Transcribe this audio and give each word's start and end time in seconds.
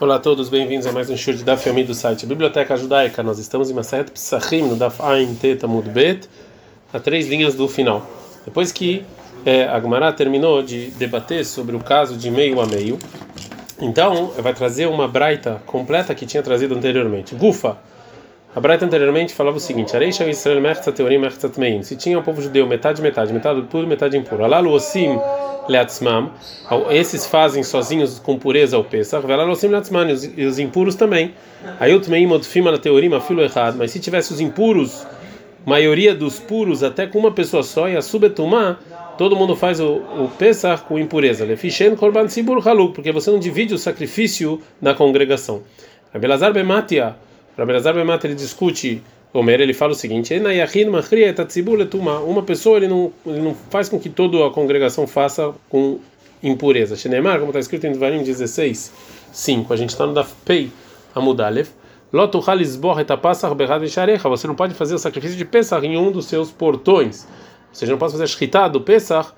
Olá 0.00 0.14
a 0.14 0.18
todos, 0.20 0.48
bem-vindos 0.48 0.86
a 0.86 0.92
mais 0.92 1.10
um 1.10 1.16
show 1.16 1.34
de 1.34 1.42
Daf 1.42 1.68
Yomi 1.68 1.82
do 1.82 1.92
site 1.92 2.24
Biblioteca 2.24 2.76
Judaica. 2.76 3.20
Nós 3.20 3.40
estamos 3.40 3.68
em 3.68 3.74
Maset 3.74 4.12
Psachim, 4.12 4.62
no 4.62 4.76
Daf 4.76 5.02
Ain 5.02 5.34
Teta 5.34 5.66
Bet, 5.66 6.28
a 6.92 7.00
três 7.00 7.26
linhas 7.26 7.56
do 7.56 7.66
final. 7.66 8.08
Depois 8.44 8.70
que 8.70 9.04
é, 9.44 9.64
a 9.64 10.12
terminou 10.12 10.62
de 10.62 10.92
debater 10.92 11.44
sobre 11.44 11.74
o 11.74 11.80
caso 11.80 12.16
de 12.16 12.30
meio 12.30 12.60
a 12.60 12.66
meio, 12.66 12.96
então 13.80 14.32
vai 14.38 14.54
trazer 14.54 14.86
uma 14.86 15.08
braita 15.08 15.60
completa 15.66 16.14
que 16.14 16.24
tinha 16.24 16.44
trazido 16.44 16.76
anteriormente. 16.76 17.34
Gufa. 17.34 17.76
A 18.56 18.60
braita 18.60 18.84
anteriormente 18.84 19.34
falava 19.34 19.58
o 19.58 19.60
seguinte: 19.60 19.92
Teorim. 20.94 21.82
Se 21.82 21.96
tinha 21.96 22.18
o 22.18 22.22
povo 22.22 22.40
judeu 22.40 22.66
metade, 22.66 23.02
metade, 23.02 23.32
metade 23.32 23.62
puro, 23.62 23.86
metade 23.86 24.16
impuro. 24.16 24.44
Alalu 24.44 24.78
leatzmam, 25.68 26.32
esses 26.90 27.26
fazem 27.26 27.62
sozinhos 27.62 28.18
com 28.18 28.38
pureza 28.38 28.78
o 28.78 28.84
Pesach, 28.84 29.26
velalosim 29.26 29.68
leatzmam, 29.68 30.08
e 30.36 30.46
os 30.46 30.58
impuros 30.58 30.94
também. 30.94 31.34
Ayut 31.78 32.08
meim 32.08 32.30
odfim 32.32 32.66
ala 32.66 32.78
teorima 32.78 33.20
filo 33.20 33.42
errado, 33.42 33.76
mas 33.76 33.90
se 33.90 34.00
tivesse 34.00 34.32
os 34.32 34.40
impuros, 34.40 35.06
maioria 35.66 36.14
dos 36.14 36.38
puros 36.38 36.82
até 36.82 37.06
com 37.06 37.18
uma 37.18 37.32
pessoa 37.32 37.62
só, 37.62 37.88
e 37.88 37.96
a 37.96 38.02
subetumá, 38.02 38.78
todo 39.18 39.36
mundo 39.36 39.54
faz 39.54 39.78
o, 39.78 39.96
o 39.96 40.30
Pesach 40.38 40.84
com 40.84 40.98
impureza. 40.98 41.44
Lefishen 41.44 41.94
korban 41.96 42.28
sibur 42.28 42.66
haluk, 42.66 42.94
porque 42.94 43.12
você 43.12 43.30
não 43.30 43.38
divide 43.38 43.74
o 43.74 43.78
sacrifício 43.78 44.62
na 44.80 44.94
congregação. 44.94 45.62
Rabelazar 46.14 46.52
bematia, 46.52 47.14
Rabelazar 47.58 47.94
bematia 47.94 48.28
ele 48.28 48.36
discute 48.36 49.02
Omer 49.32 49.60
ele 49.60 49.74
fala 49.74 49.92
o 49.92 49.94
seguinte: 49.94 50.32
uma 52.20 52.42
pessoa 52.42 52.78
ele 52.78 52.88
não, 52.88 53.12
ele 53.26 53.40
não 53.40 53.54
faz 53.54 53.88
com 53.88 53.98
que 53.98 54.08
toda 54.08 54.46
a 54.46 54.50
congregação 54.50 55.06
faça 55.06 55.52
com 55.68 55.98
impureza. 56.42 56.96
Shenemar, 56.96 57.38
como 57.38 57.50
está 57.50 57.60
escrito 57.60 57.86
em 57.86 57.92
Devarim 57.92 58.22
16, 58.22 58.92
5, 59.32 59.72
a 59.72 59.76
gente 59.76 59.90
está 59.90 60.06
no 60.06 60.14
Daf 60.14 60.32
Pei 60.44 60.70
Amudalev. 61.14 61.68
Você 62.10 62.16
não 64.46 64.54
pode 64.54 64.72
fazer 64.72 64.94
o 64.94 64.98
sacrifício 64.98 65.36
de 65.36 65.44
Pesach 65.44 65.86
em 65.86 65.98
um 65.98 66.10
dos 66.10 66.24
seus 66.24 66.50
portões. 66.50 67.28
Você 67.70 67.84
não 67.84 67.98
pode 67.98 68.16
fazer 68.16 68.56
a 68.56 68.68
do 68.68 68.80
Pesach 68.80 69.28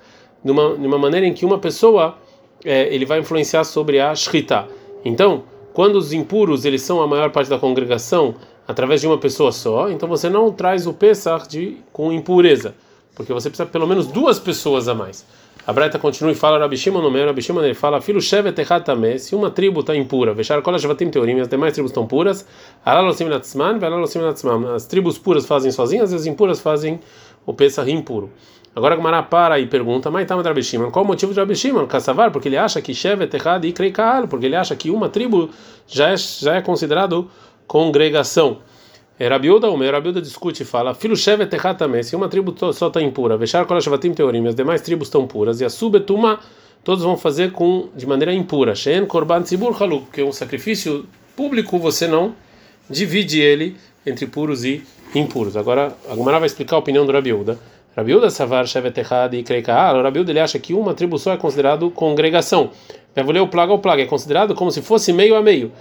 de 0.43 0.51
uma, 0.51 0.77
de 0.77 0.87
uma 0.87 0.97
maneira 0.97 1.27
em 1.27 1.33
que 1.33 1.45
uma 1.45 1.59
pessoa 1.59 2.17
é, 2.63 2.87
ele 2.93 3.05
vai 3.05 3.19
influenciar 3.19 3.65
sobre 3.65 3.99
a 3.99 4.15
shritá. 4.15 4.67
Então, 5.03 5.43
quando 5.73 5.95
os 5.95 6.13
impuros 6.13 6.65
eles 6.65 6.81
são 6.81 7.01
a 7.01 7.07
maior 7.07 7.31
parte 7.31 7.49
da 7.49 7.57
congregação, 7.57 8.35
através 8.67 9.01
de 9.01 9.07
uma 9.07 9.17
pessoa 9.17 9.51
só, 9.51 9.89
então 9.89 10.07
você 10.07 10.29
não 10.29 10.51
traz 10.51 10.87
o 10.87 10.93
Pesach 10.93 11.47
de, 11.47 11.77
com 11.91 12.11
impureza, 12.11 12.73
porque 13.15 13.33
você 13.33 13.49
precisa 13.49 13.67
pelo 13.67 13.87
menos 13.87 14.07
duas 14.07 14.39
pessoas 14.39 14.87
a 14.87 14.95
mais. 14.95 15.25
A 15.65 15.71
Braita 15.71 15.99
continua 15.99 16.31
e 16.31 16.35
fala, 16.35 16.57
Rabi 16.57 16.75
Shimon 16.75 17.03
no 17.03 17.11
meio, 17.11 17.27
Rabi 17.27 17.41
Shimon 17.41 17.63
ele 17.63 17.75
fala, 17.75 18.01
filho 18.01 18.19
shevet 18.19 18.55
tamé, 18.83 19.19
se 19.19 19.35
uma 19.35 19.51
tribo 19.51 19.81
está 19.81 19.95
impura, 19.95 20.33
vechar 20.33 20.59
kol 20.63 20.77
shvatim 20.79 21.11
teorim, 21.11 21.39
as 21.39 21.47
demais 21.47 21.73
tribos 21.73 21.91
estão 21.91 22.07
puras, 22.07 22.47
alalosim 22.83 23.25
natzman, 23.25 23.77
velalosim 23.77 24.19
natzman, 24.19 24.73
as 24.73 24.87
tribos 24.87 25.19
puras 25.19 25.45
fazem 25.45 25.71
sozinhas, 25.71 26.11
as 26.13 26.25
impuras 26.25 26.59
fazem 26.59 26.99
o 27.45 27.53
Pesach 27.53 27.91
impuro. 27.91 28.31
Agora 28.73 28.95
Gumara 28.95 29.21
para 29.21 29.59
e 29.59 29.67
pergunta, 29.67 30.09
mas 30.09 30.25
tá 30.25 30.33
Rabi 30.35 30.63
Shimon, 30.63 30.91
qual 30.91 31.03
o 31.03 31.07
motivo 31.07 31.33
de 31.33 31.39
Rabi 31.39 31.55
Shimon? 31.55 31.85
Kassavar, 31.87 32.31
porque 32.31 32.47
ele 32.47 32.55
acha 32.55 32.81
que 32.81 32.93
shevet 32.93 33.35
echad 33.35 33.65
e 33.65 33.73
krei 33.73 33.93
porque 34.29 34.45
ele 34.45 34.55
acha 34.55 34.73
que 34.77 34.89
uma 34.89 35.09
tribo 35.09 35.49
já 35.85 36.09
é, 36.09 36.15
já 36.15 36.55
é 36.55 36.61
considerado 36.61 37.29
congregação. 37.67 38.59
É, 39.19 39.27
Rabiuda, 39.27 39.69
o 39.69 39.77
meu 39.77 39.91
Rabiuda 39.91 40.21
discute 40.21 40.63
e 40.63 40.65
fala: 40.65 40.95
Filho 40.95 41.17
Shevet 41.17 41.51
também, 41.77 42.01
se 42.01 42.15
uma 42.15 42.29
tribo 42.29 42.55
só 42.73 42.87
está 42.87 43.01
impura, 43.01 43.35
Vechar 43.35 43.65
Kolashvatim 43.65 44.13
Teorim, 44.13 44.47
as 44.47 44.55
demais 44.55 44.81
tribos 44.81 45.09
estão 45.09 45.27
puras, 45.27 45.59
e 45.59 45.65
a 45.65 45.69
Subetuma, 45.69 46.39
todos 46.81 47.03
vão 47.03 47.17
fazer 47.17 47.51
com 47.51 47.89
de 47.93 48.07
maneira 48.07 48.33
impura. 48.33 48.73
Shen 48.73 49.05
Korban 49.05 49.41
Tzibur 49.41 49.75
Haluk, 49.79 50.05
porque 50.05 50.23
um 50.23 50.31
sacrifício 50.31 51.05
público 51.35 51.77
você 51.77 52.07
não 52.07 52.33
divide 52.89 53.41
ele 53.41 53.75
entre 54.05 54.25
puros 54.25 54.63
e 54.63 54.81
impuros. 55.13 55.57
Agora, 55.57 55.93
a 56.09 56.15
Gumara 56.15 56.39
vai 56.39 56.47
explicar 56.47 56.77
a 56.77 56.79
opinião 56.79 57.05
do 57.05 57.11
Rabiuda. 57.11 57.59
Rabiuda 57.95 58.29
Savar 58.29 58.65
Shevet 58.67 58.97
e 59.33 59.43
Kreikaal, 59.43 59.97
o 59.97 60.03
Rabiuda 60.03 60.31
ele 60.31 60.39
acha 60.39 60.57
que 60.57 60.73
uma 60.73 60.93
tribo 60.93 61.19
só 61.19 61.33
é 61.33 61.37
considerado 61.37 61.91
congregação. 61.91 62.69
Vou 63.13 63.33
ler 63.33 63.41
o 63.41 63.47
plaga 63.47 63.73
ao 63.73 63.79
plaga, 63.79 64.01
é 64.01 64.05
considerado 64.05 64.55
como 64.55 64.71
se 64.71 64.81
fosse 64.81 65.11
meio 65.11 65.35
a 65.35 65.41
meio. 65.41 65.71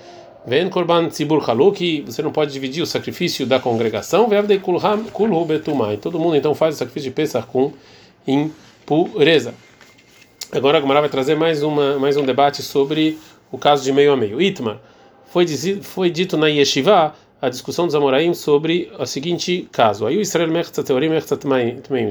Ven 0.44 0.68
korban 0.70 1.08
tzibur 1.08 1.40
haluk, 1.48 2.02
você 2.06 2.22
não 2.22 2.32
pode 2.32 2.52
dividir 2.52 2.82
o 2.82 2.86
sacrifício 2.86 3.46
da 3.46 3.60
congregação. 3.60 4.26
Vevdei 4.26 4.58
kulhu 4.58 5.44
betumai. 5.44 5.98
Todo 5.98 6.18
mundo 6.18 6.34
então 6.34 6.54
faz 6.54 6.74
o 6.74 6.78
sacrifício 6.78 7.10
de 7.10 7.14
Pesach 7.14 7.46
com 7.46 7.72
impureza. 8.26 9.54
Agora 10.50 10.78
a 10.78 10.80
Gemara 10.80 11.00
vai 11.00 11.10
trazer 11.10 11.36
mais 11.36 11.62
uma 11.62 11.98
mais 11.98 12.16
um 12.16 12.24
debate 12.24 12.62
sobre 12.62 13.18
o 13.52 13.58
caso 13.58 13.84
de 13.84 13.92
meio 13.92 14.12
a 14.12 14.16
meio. 14.16 14.40
Itmar 14.40 14.78
foi 15.26 15.46
foi 15.82 16.10
dito 16.10 16.36
na 16.36 16.48
Yeshiva 16.48 17.14
a 17.40 17.48
discussão 17.48 17.86
dos 17.86 17.94
Amoraim 17.94 18.34
sobre 18.34 18.92
o 18.98 19.06
seguinte 19.06 19.68
caso. 19.72 20.06
Aí 20.06 20.16
o 20.18 20.20
Israel 20.20 20.48
teorim 20.84 21.20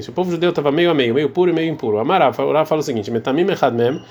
Se 0.00 0.10
o 0.10 0.12
povo 0.12 0.30
judeu 0.30 0.50
estava 0.50 0.72
meio 0.72 0.90
a 0.90 0.94
meio, 0.94 1.14
meio 1.14 1.30
puro 1.30 1.50
e 1.50 1.54
meio 1.54 1.72
impuro. 1.72 1.98
Amará 1.98 2.32
fala, 2.32 2.80
o 2.80 2.82
seguinte: 2.82 3.10
Metamim 3.10 3.48
echad 3.50 3.74
mem. 3.74 4.02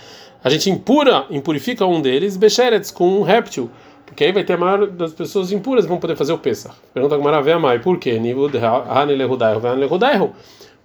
A 0.42 0.50
gente 0.50 0.70
impura, 0.70 1.26
impurifica 1.30 1.86
um 1.86 2.02
deles, 2.02 2.38
Becheretz, 2.38 2.92
com 2.92 3.20
um 3.20 3.22
réptil. 3.24 3.70
Porque 4.06 4.24
aí 4.24 4.32
vai 4.32 4.44
ter 4.44 4.54
a 4.54 4.58
maior 4.58 4.88
das 4.88 5.14
pessoas 5.14 5.52
impuras 5.52 5.86
que 5.86 5.90
vão 5.90 6.00
poder 6.00 6.16
fazer 6.16 6.34
o 6.34 6.38
Pesach. 6.38 6.74
Pergunta 6.94 7.16
a 7.16 7.20
Maravé 7.20 7.54
Amai, 7.54 7.80
por 7.80 8.00
quê? 8.00 8.20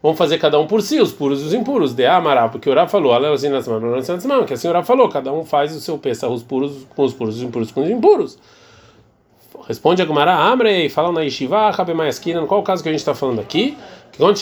Vamos 0.03 0.19
fazer 0.19 0.37
cada 0.37 0.59
um 0.59 0.67
por 0.67 0.83
si, 0.83 1.00
os 1.00 1.12
puros 1.12 1.41
e 1.41 1.44
os 1.47 1.55
impuros. 1.55 1.94
De 1.94 2.05
Amará, 2.05 2.49
porque 2.49 2.69
o 2.69 2.75
Rav 2.75 2.91
falou, 2.91 3.15
que 4.47 4.53
assim 4.53 4.69
o 4.69 4.73
Rav 4.73 4.87
falou, 4.87 5.09
cada 5.09 5.33
um 5.33 5.44
faz 5.44 5.75
o 5.75 5.81
seu 5.81 5.97
Pesach, 5.97 6.31
os 6.31 6.43
puros 6.43 6.87
com 6.94 7.05
os 7.05 7.15
puros, 7.15 7.37
os 7.37 7.43
impuros 7.43 7.73
com 7.73 7.83
os 7.83 7.89
impuros. 7.89 8.39
Responde 9.67 10.03
a 10.03 10.05
Gumara, 10.05 10.35
Amrei, 10.35 10.91
fala 10.91 11.11
na 11.11 11.23
Yeshiva, 11.23 11.71
Rabemaiaskina, 11.71 12.45
qual 12.47 12.61
o 12.61 12.63
caso 12.63 12.83
que 12.83 12.89
a 12.89 12.93
gente 12.93 13.01
está 13.01 13.15
falando 13.15 13.41
aqui? 13.41 13.79
Quando 14.19 14.37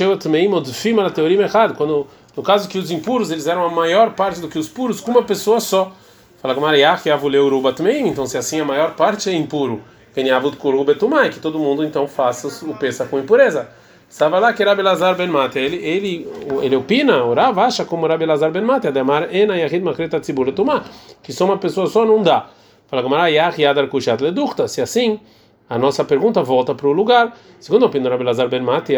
no 2.36 2.42
caso 2.42 2.68
que 2.68 2.76
os 2.76 2.90
impuros 2.90 3.30
eles 3.30 3.46
eram 3.46 3.64
a 3.64 3.70
maior 3.70 4.14
parte 4.14 4.40
do 4.40 4.48
que 4.48 4.58
os 4.58 4.68
puros 4.68 5.00
com 5.00 5.12
uma 5.12 5.22
pessoa 5.22 5.60
só. 5.60 5.92
Fala 6.40 6.76
Yavuleu 6.76 7.46
Uruba 7.46 7.72
também, 7.72 8.08
então 8.08 8.26
se 8.26 8.36
assim 8.36 8.60
a 8.60 8.64
maior 8.64 8.94
parte 8.94 9.30
é 9.30 9.34
impuro, 9.34 9.80
que 10.12 11.38
todo 11.40 11.58
mundo 11.58 11.84
então 11.84 12.08
faça 12.08 12.48
o 12.66 12.74
peça 12.74 13.06
com 13.06 13.18
impureza. 13.18 13.68
Estava 14.10 14.38
lá 14.40 14.52
que 14.52 14.62
Rabi 14.64 14.82
Lazar 14.82 15.14
Ben 15.14 15.28
Mate, 15.28 15.58
ele, 15.58 15.76
ele, 15.76 16.28
ele 16.62 16.76
opina, 16.76 17.24
o 17.24 17.32
Rav 17.32 17.58
acha 17.60 17.84
como 17.84 18.06
Rabi 18.06 18.26
Lazar 18.26 18.50
Ben 18.50 18.62
Mate, 18.62 18.88
Ademar 18.88 19.34
Ena 19.34 19.56
Yahid 19.56 19.82
Makreta 19.82 20.20
Tzibur 20.20 20.52
Tumá, 20.52 20.84
que 21.22 21.32
só 21.32 21.44
uma 21.44 21.56
pessoa 21.56 21.86
só 21.86 22.04
não 22.04 22.22
dá. 22.22 22.46
Fala 22.92 23.02
Ledurta, 24.20 24.68
se 24.68 24.82
assim 24.82 25.18
a 25.66 25.78
nossa 25.78 26.04
pergunta 26.04 26.42
volta 26.42 26.74
para 26.74 26.86
o 26.86 26.92
lugar. 26.92 27.34
Segundo 27.58 27.84
a 27.84 27.86
opinião 27.86 28.10
do 28.10 28.12
Rabi 28.12 28.22
Lazar 28.22 28.50
Ben 28.50 28.60
Mate, 28.60 28.92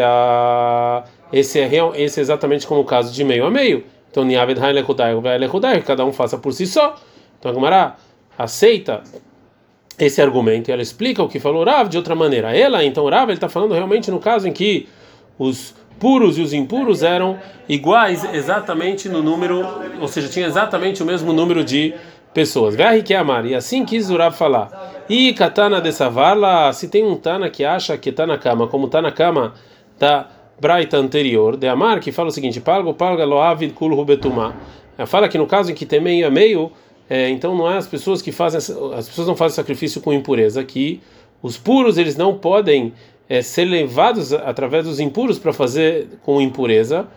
esse, 1.31 1.61
é, 1.61 1.69
esse 1.95 2.19
é 2.19 2.21
exatamente 2.21 2.67
como 2.67 2.81
o 2.81 2.83
caso 2.83 3.13
de 3.13 3.23
meio 3.23 3.45
a 3.45 3.49
meio. 3.49 3.85
Então, 4.11 4.27
cada 5.85 6.05
um 6.05 6.11
faça 6.11 6.37
por 6.37 6.51
si 6.51 6.67
só. 6.67 6.95
Então 7.39 7.51
a 7.51 7.53
Gemara 7.53 7.95
aceita 8.37 9.01
esse 9.97 10.21
argumento 10.21 10.69
e 10.69 10.73
ela 10.73 10.81
explica 10.81 11.23
o 11.23 11.29
que 11.29 11.39
falou 11.39 11.63
Rav 11.63 11.87
de 11.87 11.95
outra 11.95 12.15
maneira. 12.15 12.53
Ela, 12.53 12.83
então, 12.83 13.09
Rav, 13.09 13.29
ele 13.29 13.37
está 13.37 13.47
falando 13.47 13.73
realmente 13.73 14.11
no 14.11 14.19
caso 14.19 14.45
em 14.45 14.51
que 14.51 14.89
os 15.39 15.73
puros 15.97 16.37
e 16.37 16.41
os 16.41 16.51
impuros 16.51 17.01
eram 17.01 17.39
iguais 17.69 18.25
exatamente 18.33 19.07
no 19.07 19.23
número, 19.23 19.65
ou 20.01 20.07
seja, 20.09 20.27
tinha 20.27 20.45
exatamente 20.45 21.01
o 21.01 21.05
mesmo 21.05 21.31
número 21.31 21.63
de 21.63 21.93
pessoas. 22.35 22.75
Verre 22.75 23.01
que 23.01 23.15
amar. 23.15 23.45
E 23.45 23.55
assim 23.55 23.83
quis 23.83 24.11
o 24.11 24.17
Rav 24.17 24.35
falar. 24.35 25.05
E 25.09 25.33
katana 25.33 25.81
de 25.81 25.91
savarla, 25.91 26.71
se 26.73 26.89
tem 26.89 27.03
um 27.03 27.15
tana 27.15 27.49
que 27.49 27.65
acha 27.65 27.97
que 27.97 28.09
está 28.09 28.27
na 28.27 28.37
cama, 28.37 28.67
como 28.67 28.85
está 28.85 29.01
na 29.01 29.11
cama 29.11 29.53
da 29.97 30.27
Braita 30.59 30.97
anterior, 30.97 31.57
de 31.57 31.67
amar, 31.67 31.99
que 31.99 32.11
fala 32.11 32.29
o 32.29 32.31
seguinte: 32.31 32.61
Palgo, 32.61 32.93
palga, 32.93 33.25
loavid, 33.25 33.73
kul 33.73 33.95
rubetumá. 33.95 34.53
Fala 35.07 35.27
que 35.27 35.37
no 35.37 35.47
caso 35.47 35.71
em 35.71 35.75
que 35.75 35.85
tem 35.85 35.99
meio 35.99 36.27
a 36.27 36.29
meio 36.29 36.71
é, 37.09 37.29
então 37.29 37.55
não 37.55 37.69
é 37.69 37.77
as 37.77 37.87
pessoas 37.87 38.21
que 38.21 38.31
fazem 38.31 38.57
as 38.57 39.07
pessoas 39.07 39.27
não 39.27 39.35
fazem 39.35 39.55
sacrifício 39.55 40.01
com 40.01 40.11
impureza 40.13 40.63
que 40.63 41.01
os 41.41 41.57
puros 41.57 41.97
eles 41.97 42.15
não 42.15 42.35
podem 42.35 42.93
é, 43.29 43.41
ser 43.41 43.65
levados 43.65 44.33
através 44.33 44.85
dos 44.85 44.99
impuros 44.99 45.37
para 45.37 45.53
fazer 45.53 46.07
com 46.23 46.41
impureza 46.41 47.07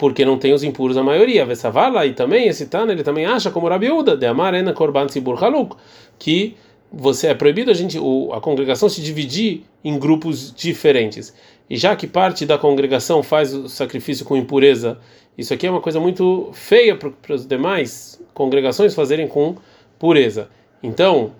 porque 0.00 0.24
não 0.24 0.38
tem 0.38 0.52
os 0.52 0.64
impuros 0.64 0.96
a 0.96 1.02
maioria 1.02 1.44
Vesavala 1.44 2.06
e 2.06 2.14
também 2.14 2.48
esse 2.48 2.66
Tana 2.66 2.90
ele 2.92 3.04
também 3.04 3.26
acha 3.26 3.50
como 3.50 3.68
Rabiuda 3.68 4.16
de 4.16 4.26
Amarena 4.26 4.72
Korban 4.72 5.06
Tzibur 5.06 5.42
Haluk 5.42 5.76
que 6.18 6.56
você 6.90 7.28
é 7.28 7.34
proibido 7.34 7.70
a 7.70 7.74
gente 7.74 7.98
a 8.32 8.40
congregação 8.40 8.88
se 8.88 9.02
dividir 9.02 9.62
em 9.84 9.98
grupos 9.98 10.52
diferentes 10.56 11.34
e 11.68 11.76
já 11.76 11.94
que 11.94 12.06
parte 12.06 12.46
da 12.46 12.56
congregação 12.56 13.22
faz 13.22 13.54
o 13.54 13.68
sacrifício 13.68 14.24
com 14.24 14.36
impureza 14.36 14.98
isso 15.36 15.54
aqui 15.54 15.66
é 15.66 15.70
uma 15.70 15.80
coisa 15.80 16.00
muito 16.00 16.50
feia 16.52 16.96
para 16.96 17.34
os 17.34 17.46
demais 17.46 18.20
congregações 18.34 18.94
fazerem 18.94 19.28
com 19.28 19.56
pureza. 19.98 20.48
Então, 20.82 21.32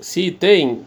se 0.00 0.30
tem 0.30 0.80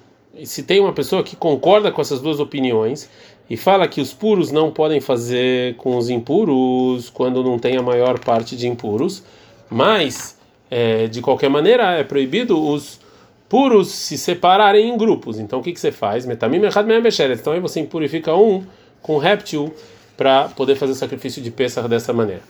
se 0.44 0.63
tem 0.63 0.80
uma 0.80 0.94
pessoa 0.94 1.24
que 1.24 1.36
concorda 1.36 1.92
com 1.92 2.01
essas 2.01 2.21
duas 2.21 2.39
opiniões 2.39 3.10
e 3.50 3.57
fala 3.57 3.88
que 3.88 4.00
os 4.00 4.13
puros 4.13 4.51
não 4.51 4.72
podem 4.72 5.01
fazer 5.01 5.75
com 5.75 5.98
os 5.98 6.10
impuros 6.10 7.10
quando 7.10 7.44
não 7.44 7.57
tem 7.57 7.78
a 7.78 7.81
maior 7.81 8.19
parte 8.19 8.56
de 8.56 8.68
impuros, 8.68 9.24
mas 9.69 10.38
é, 10.69 11.07
de 11.07 11.22
qualquer 11.22 11.50
maneira 11.50 11.94
é 11.94 12.04
proibido 12.04 12.62
os 12.62 13.00
puros 13.48 13.90
se 13.90 14.18
separarem 14.18 14.90
em 14.90 14.98
grupos. 14.98 15.40
Então 15.40 15.60
o 15.60 15.63
que, 15.63 15.74
que 15.74 15.80
você 15.80 15.92
faz? 15.92 16.25
Metamim 16.25 16.60
besheret. 17.01 17.40
Então 17.40 17.54
aí 17.54 17.60
você 17.60 17.80
impurifica 17.80 18.36
um 18.36 18.63
com 19.01 19.18
réptil 19.18 19.74
para 20.16 20.50
poder 20.50 20.75
fazer 20.75 20.92
o 20.92 20.95
sacrifício 20.95 21.42
de 21.42 21.50
Pesach 21.50 21.88
dessa 21.88 22.13
maneira. 22.13 22.44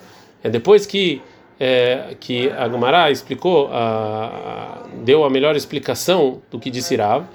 É 0.44 0.50
depois 0.50 0.86
que 0.86 1.22
é, 1.60 2.16
que 2.19 2.50
a 2.50 3.12
explicou, 3.12 3.68
a, 3.68 3.75
a, 3.75 4.88
deu 5.04 5.25
a 5.25 5.30
melhor 5.30 5.56
explicação 5.56 6.42
do 6.50 6.57
que 6.57 6.69
disse 6.69 6.95
Rav. 6.95 7.25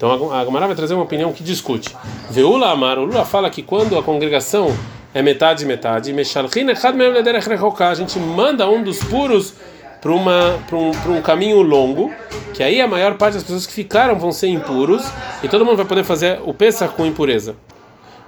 Então 0.00 0.32
a 0.32 0.42
Gumará 0.42 0.66
vai 0.66 0.74
trazer 0.74 0.94
uma 0.94 1.02
opinião 1.02 1.30
que 1.30 1.44
discute. 1.44 1.94
Veula 2.30 2.70
Amar, 2.70 2.98
o 2.98 3.04
Lula 3.04 3.22
fala 3.26 3.50
que 3.50 3.62
quando 3.62 3.98
a 3.98 4.02
congregação 4.02 4.74
é 5.12 5.20
metade 5.20 5.66
metade, 5.66 6.10
a 6.10 7.94
gente 7.94 8.18
manda 8.18 8.66
um 8.66 8.82
dos 8.82 9.04
puros 9.04 9.52
para 10.00 10.10
um, 10.10 11.16
um 11.18 11.20
caminho 11.20 11.60
longo, 11.60 12.10
que 12.54 12.62
aí 12.62 12.80
a 12.80 12.88
maior 12.88 13.18
parte 13.18 13.34
das 13.34 13.42
pessoas 13.42 13.66
que 13.66 13.74
ficaram 13.74 14.18
vão 14.18 14.32
ser 14.32 14.48
impuros 14.48 15.04
e 15.42 15.48
todo 15.48 15.66
mundo 15.66 15.76
vai 15.76 15.84
poder 15.84 16.04
fazer 16.04 16.40
o 16.46 16.54
Pesach 16.54 16.94
com 16.94 17.04
impureza. 17.04 17.54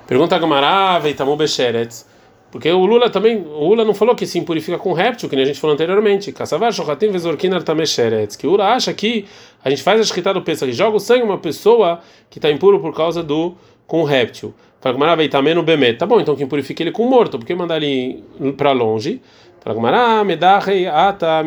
Pergunta 0.07 0.37
a 0.37 0.39
Gamará, 0.39 0.99
Veitamu 0.99 1.35
Besheretz. 1.37 2.05
Porque 2.53 2.71
o 2.71 2.85
Lula 2.85 3.09
também, 3.09 3.39
o 3.39 3.69
Lula 3.69 3.83
não 3.83 3.95
falou 3.95 4.15
que 4.15 4.27
se 4.27 4.39
impurifica 4.39 4.77
com 4.77 4.93
réptil, 4.93 5.27
que 5.27 5.35
nem 5.35 5.43
a 5.43 5.47
gente 5.47 5.59
falou 5.59 5.73
anteriormente. 5.73 6.31
Que 6.31 8.47
o 8.47 8.51
Lula 8.51 8.67
acha 8.67 8.93
que 8.93 9.25
a 9.65 9.71
gente 9.71 9.83
faz 9.83 9.99
a 9.99 10.03
escrita 10.03 10.35
do 10.35 10.43
Pesach 10.43 10.71
e 10.71 10.75
joga 10.75 10.99
o 10.99 11.01
sangue 11.01 11.23
uma 11.23 11.39
pessoa 11.39 12.01
que 12.29 12.39
está 12.39 12.51
impuro 12.51 12.79
por 12.79 12.95
causa 12.95 13.23
do 13.23 13.55
com 13.87 14.05
réptil. 14.05 14.53
Fala 14.83 15.17
Veitamen 15.17 15.55
no 15.55 15.63
Bemet. 15.63 15.97
Tá 15.97 16.05
bom, 16.05 16.21
então 16.21 16.37
que 16.37 16.43
impurifica 16.43 16.83
ele 16.83 16.93
com 16.93 17.09
morto. 17.09 17.39
Por 17.39 17.47
que 17.47 17.55
mandar 17.55 17.83
ele 17.83 18.23
para 18.59 18.73
longe? 18.73 19.23
Fala 19.61 20.23
Medahei, 20.23 20.87
Ata. 20.87 21.43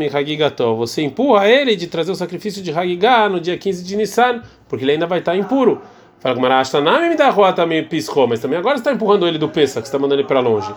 Você 0.76 1.04
empurra 1.04 1.48
ele 1.48 1.76
de 1.76 1.86
trazer 1.86 2.12
o 2.12 2.16
sacrifício 2.16 2.64
de 2.64 2.72
Hagigá 2.72 3.30
no 3.30 3.40
dia 3.40 3.56
15 3.56 3.84
de 3.84 3.96
Nissan, 3.96 4.42
porque 4.68 4.84
ele 4.84 4.94
ainda 4.94 5.06
vai 5.06 5.20
estar 5.20 5.36
impuro. 5.36 5.84
Fala 6.20 6.36
Gumara, 6.36 6.60
Ashtanami 6.60 7.10
me 7.10 7.16
dá 7.16 7.34
também 7.54 7.84
piscou, 7.84 8.28
mas 8.28 8.40
também 8.40 8.58
agora 8.58 8.78
está 8.78 8.92
empurrando 8.92 9.28
ele 9.28 9.38
do 9.38 9.50
Pesach, 9.50 9.86
está 9.86 10.00
mandando 10.00 10.22
ele 10.22 10.28
para 10.28 10.40
longe. 10.40 10.74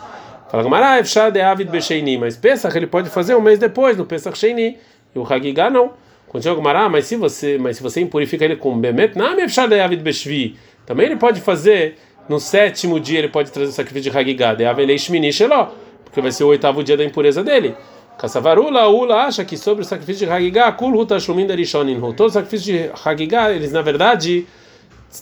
Fala 0.50 0.62
Gumara, 0.62 0.98
Efshad 1.00 1.36
é 1.36 1.44
Avid 1.44 1.70
Besheini, 1.70 2.18
mas 2.18 2.36
Pesach 2.36 2.76
ele 2.76 2.86
pode 2.86 3.08
fazer 3.08 3.34
um 3.34 3.40
mês 3.40 3.58
depois, 3.58 3.96
no 3.96 4.04
Pesach 4.04 4.36
Sheini, 4.36 4.76
e 5.14 5.18
o 5.18 5.24
Hagigah 5.30 5.70
não. 5.70 5.92
Continua 6.26 6.54
Gumara, 6.54 6.88
mas 6.88 7.06
se 7.06 7.16
você, 7.16 7.56
mas 7.58 7.76
se 7.76 7.82
você 7.82 8.00
impurifica 8.00 8.44
ele 8.44 8.56
com 8.56 8.78
Bemet, 8.78 9.16
Nami 9.16 9.42
Efshad 9.42 9.72
é 9.72 9.82
Avid 9.82 10.02
Beshvi, 10.02 10.56
também 10.84 11.06
ele 11.06 11.16
pode 11.16 11.40
fazer 11.40 11.96
no 12.28 12.38
sétimo 12.38 13.00
dia 13.00 13.18
ele 13.18 13.28
pode 13.28 13.50
trazer 13.50 13.70
o 13.70 13.74
sacrifício 13.74 14.10
de 14.10 14.18
Hagigah, 14.18 14.54
de 14.54 14.64
Avelei 14.66 14.98
Shmini 14.98 15.32
Sheló, 15.32 15.68
porque 16.04 16.20
vai 16.20 16.30
ser 16.30 16.44
o 16.44 16.48
oitavo 16.48 16.84
dia 16.84 16.96
da 16.96 17.04
impureza 17.04 17.42
dele. 17.42 17.74
Kassavarula, 18.18 18.88
Ula 18.88 19.24
acha 19.24 19.44
que 19.44 19.56
sobre 19.56 19.82
o 19.82 19.84
sacrifício 19.84 20.26
de 20.26 20.32
Hagigah, 20.32 20.72
Kul 20.72 20.94
Hutashlumin 20.94 21.46
Darishonin, 21.46 22.00
todos 22.14 22.26
os 22.26 22.32
sacrifícios 22.34 22.64
de 22.64 22.90
Hagigah, 23.04 23.52
eles 23.52 23.72
na 23.72 23.80
verdade 23.80 24.46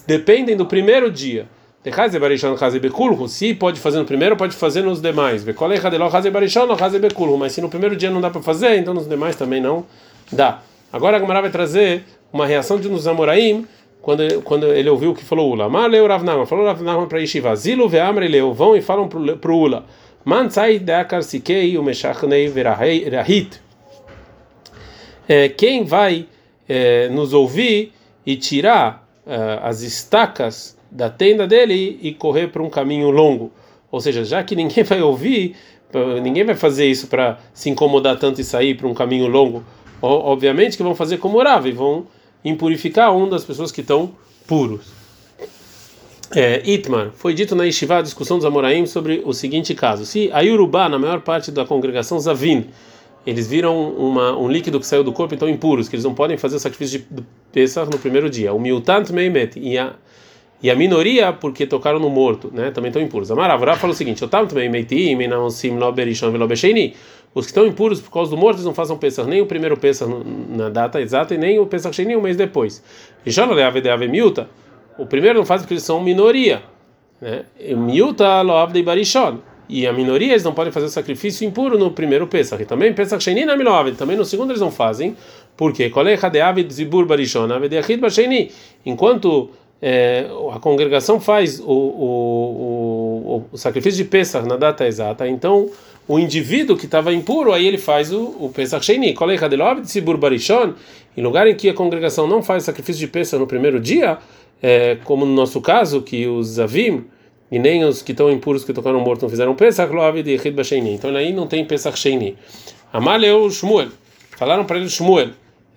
dependem 0.05 0.55
do 0.55 0.65
primeiro 0.65 1.11
dia. 1.11 1.47
Se 3.27 3.53
pode 3.53 3.79
fazer 3.79 3.99
no 3.99 4.05
primeiro, 4.05 4.35
pode 4.35 4.55
fazer 4.55 4.81
nos 4.81 5.01
demais. 5.01 5.45
Mas 5.45 7.53
se 7.53 7.61
no 7.61 7.69
primeiro 7.69 7.95
dia 7.95 8.09
não 8.09 8.19
dá 8.19 8.29
para 8.29 8.41
fazer, 8.41 8.77
então 8.77 8.93
nos 8.93 9.07
demais 9.07 9.35
também 9.35 9.61
não 9.61 9.85
dá. 10.31 10.61
Agora 10.91 11.17
a 11.17 11.19
Gamara 11.19 11.41
vai 11.41 11.51
trazer 11.51 12.03
uma 12.31 12.45
reação 12.45 12.79
de 12.79 12.89
nos 12.89 13.07
Amoraim 13.07 13.65
quando, 14.01 14.41
quando 14.41 14.67
ele 14.67 14.89
ouviu 14.89 15.11
o 15.11 15.15
que 15.15 15.23
falou 15.23 15.51
Ula. 15.51 15.69
Maleu 15.69 16.07
Rav 16.07 16.23
Nachman, 16.23 16.45
falou 16.45 16.65
Rav 16.65 16.81
Nachman 16.81 17.07
para 17.07 17.19
Yeshiva. 17.19 17.55
Zilu 17.55 17.87
ve'amre 17.87 18.27
leu, 18.27 18.53
vão 18.53 18.75
e 18.75 18.81
falam 18.81 19.07
para 19.07 19.51
o 19.51 19.57
Ula. 19.57 19.85
Man 20.25 20.49
sai 20.49 20.79
de'akar 20.79 21.23
sikei 21.23 21.77
umeshachnei 21.77 22.49
verahit. 22.49 23.61
É, 25.27 25.49
quem 25.49 25.83
vai 25.83 26.25
é, 26.67 27.09
nos 27.09 27.33
ouvir 27.33 27.93
e 28.25 28.35
tirar 28.35 29.06
as 29.61 29.81
estacas 29.81 30.77
da 30.89 31.09
tenda 31.09 31.45
dele 31.45 31.99
e 32.01 32.13
correr 32.13 32.47
para 32.47 32.63
um 32.63 32.69
caminho 32.69 33.09
longo. 33.09 33.51
Ou 33.91 33.99
seja, 33.99 34.23
já 34.23 34.43
que 34.43 34.55
ninguém 34.55 34.83
vai 34.83 35.01
ouvir, 35.01 35.55
ninguém 36.21 36.43
vai 36.43 36.55
fazer 36.55 36.85
isso 36.85 37.07
para 37.07 37.39
se 37.53 37.69
incomodar 37.69 38.17
tanto 38.17 38.41
e 38.41 38.43
sair 38.43 38.75
para 38.75 38.87
um 38.87 38.93
caminho 38.93 39.27
longo. 39.27 39.63
Obviamente 40.01 40.77
que 40.77 40.83
vão 40.83 40.95
fazer 40.95 41.17
como 41.17 41.37
orava 41.37 41.67
e 41.67 41.71
vão 41.71 42.05
impurificar 42.43 43.15
um 43.15 43.27
das 43.27 43.43
pessoas 43.43 43.71
que 43.71 43.81
estão 43.81 44.11
puros. 44.45 44.97
É, 46.35 46.61
Itmar, 46.69 47.11
foi 47.15 47.33
dito 47.33 47.55
na 47.55 47.63
Yeshiva, 47.63 47.99
a 47.99 48.01
discussão 48.01 48.37
dos 48.37 48.45
Amoraim, 48.45 48.85
sobre 48.85 49.21
o 49.25 49.33
seguinte 49.33 49.73
caso: 49.73 50.05
se 50.05 50.29
a 50.33 50.41
Yorubá, 50.41 50.89
na 50.89 50.99
maior 50.99 51.21
parte 51.21 51.51
da 51.51 51.65
congregação 51.65 52.19
Zavin, 52.19 52.65
eles 53.27 53.45
viram 53.45 53.89
uma, 53.91 54.37
um 54.37 54.47
líquido 54.47 54.79
que 54.79 54.87
saiu 54.87 55.03
do 55.03 55.11
corpo, 55.11 55.35
então 55.35 55.49
impuros, 55.49 55.89
que 55.89 55.95
eles 55.97 56.05
não 56.05 56.13
podem 56.13 56.37
fazer 56.37 56.55
o 56.55 56.59
sacrifício 56.59 57.05
de 57.11 57.23
Pesach 57.51 57.91
no 57.91 57.99
primeiro 57.99 58.29
dia. 58.29 58.53
O 58.53 58.59
Miltant 58.59 59.09
Meimet 59.09 59.59
e 59.59 59.77
a 59.77 59.95
e 60.63 60.71
a 60.71 60.75
minoria 60.75 61.31
porque 61.31 61.67
tocaram 61.67 61.99
no 61.99 62.09
morto, 62.09 62.49
né? 62.51 62.71
Também 62.71 62.87
estão 62.87 62.99
impuros. 62.99 63.29
Amaravra 63.29 63.75
falou 63.75 63.93
o 63.93 63.95
seguinte: 63.95 64.23
"Eu 64.23 64.29
também 64.29 64.69
meti 64.69 65.15
Os 67.35 67.45
que 67.45 67.51
estão 67.51 67.67
impuros 67.67 68.01
por 68.01 68.11
causa 68.11 68.31
do 68.31 68.37
morto, 68.37 68.55
eles 68.55 68.65
não 68.65 68.73
fazem 68.73 68.97
Pesach 68.97 69.29
nem 69.29 69.41
o 69.41 69.45
primeiro 69.45 69.77
Pesach 69.77 70.09
na 70.49 70.69
data 70.69 70.99
exata 70.99 71.35
e 71.35 71.37
nem 71.37 71.59
o 71.59 71.67
Pesach 71.67 71.95
Sheni 71.95 72.15
um 72.15 72.21
mês 72.21 72.37
depois. 72.37 72.81
O 74.97 75.05
primeiro 75.05 75.37
não 75.37 75.45
faz 75.45 75.61
porque 75.61 75.75
eles 75.75 75.83
são 75.83 76.01
minoria, 76.01 76.63
né? 77.21 77.43
Miuta 77.75 78.41
lo 78.41 78.53
avdei 78.53 78.81
barishon 78.81 79.39
e 79.69 79.85
a 79.85 79.93
minoria 79.93 80.31
eles 80.31 80.43
não 80.43 80.53
podem 80.53 80.71
fazer 80.71 80.89
sacrifício 80.89 81.45
impuro 81.47 81.77
no 81.77 81.91
primeiro 81.91 82.27
Pesach. 82.27 82.61
E 82.61 82.65
também 82.65 82.93
Pesach 82.93 83.23
Sheni 83.23 83.45
na 83.45 83.55
também 83.97 84.15
no 84.15 84.23
segundo 84.23 84.51
eles 84.51 84.61
não 84.61 84.71
fazem. 84.71 85.15
Por 85.55 85.73
quê? 85.73 85.91
Enquanto 88.85 89.49
é, 89.81 90.25
a 90.53 90.59
congregação 90.59 91.19
faz 91.19 91.59
o, 91.59 91.65
o, 91.65 93.35
o, 93.41 93.45
o, 93.51 93.57
sacrifício 93.57 94.03
de 94.03 94.09
Pesach 94.09 94.47
na 94.47 94.55
data 94.55 94.87
exata, 94.87 95.27
então 95.27 95.69
o 96.07 96.17
indivíduo 96.17 96.77
que 96.77 96.85
estava 96.85 97.13
impuro, 97.13 97.51
aí 97.51 97.67
ele 97.67 97.77
faz 97.77 98.13
o, 98.13 98.23
o 98.39 98.51
Pesach 98.53 98.85
Sheni. 98.85 99.13
Em 101.17 101.21
lugar 101.21 101.47
em 101.47 101.55
que 101.55 101.69
a 101.69 101.73
congregação 101.73 102.27
não 102.27 102.41
faz 102.41 102.63
sacrifício 102.63 102.99
de 102.99 103.07
Pesach 103.07 103.39
no 103.39 103.47
primeiro 103.47 103.79
dia, 103.79 104.17
é, 104.61 104.97
como 105.03 105.25
no 105.25 105.33
nosso 105.33 105.59
caso, 105.59 106.01
que 106.01 106.25
os 106.25 106.59
Avim 106.59 107.05
e 107.51 107.57
nem 107.57 107.83
os 107.83 108.01
que 108.01 108.11
estão 108.11 108.31
impuros 108.31 108.63
que 108.63 108.73
tocaram 108.73 108.99
morto 108.99 109.21
não 109.21 109.29
fizeram 109.29 109.55
Pesach 109.55 109.91
Loavid 109.93 110.29
Yechid 110.29 110.55
Basheini. 110.55 110.93
Então 110.93 111.15
aí 111.15 111.31
não 111.31 111.47
tem 111.47 111.63
Pesach 111.65 111.97
Sheini. 111.97 112.35
Amaleu 112.91 113.49
Shmuel. 113.49 113.89
Falaram 114.37 114.65
para 114.65 114.77
ele 114.77 114.89
Shmuel. 114.89 115.29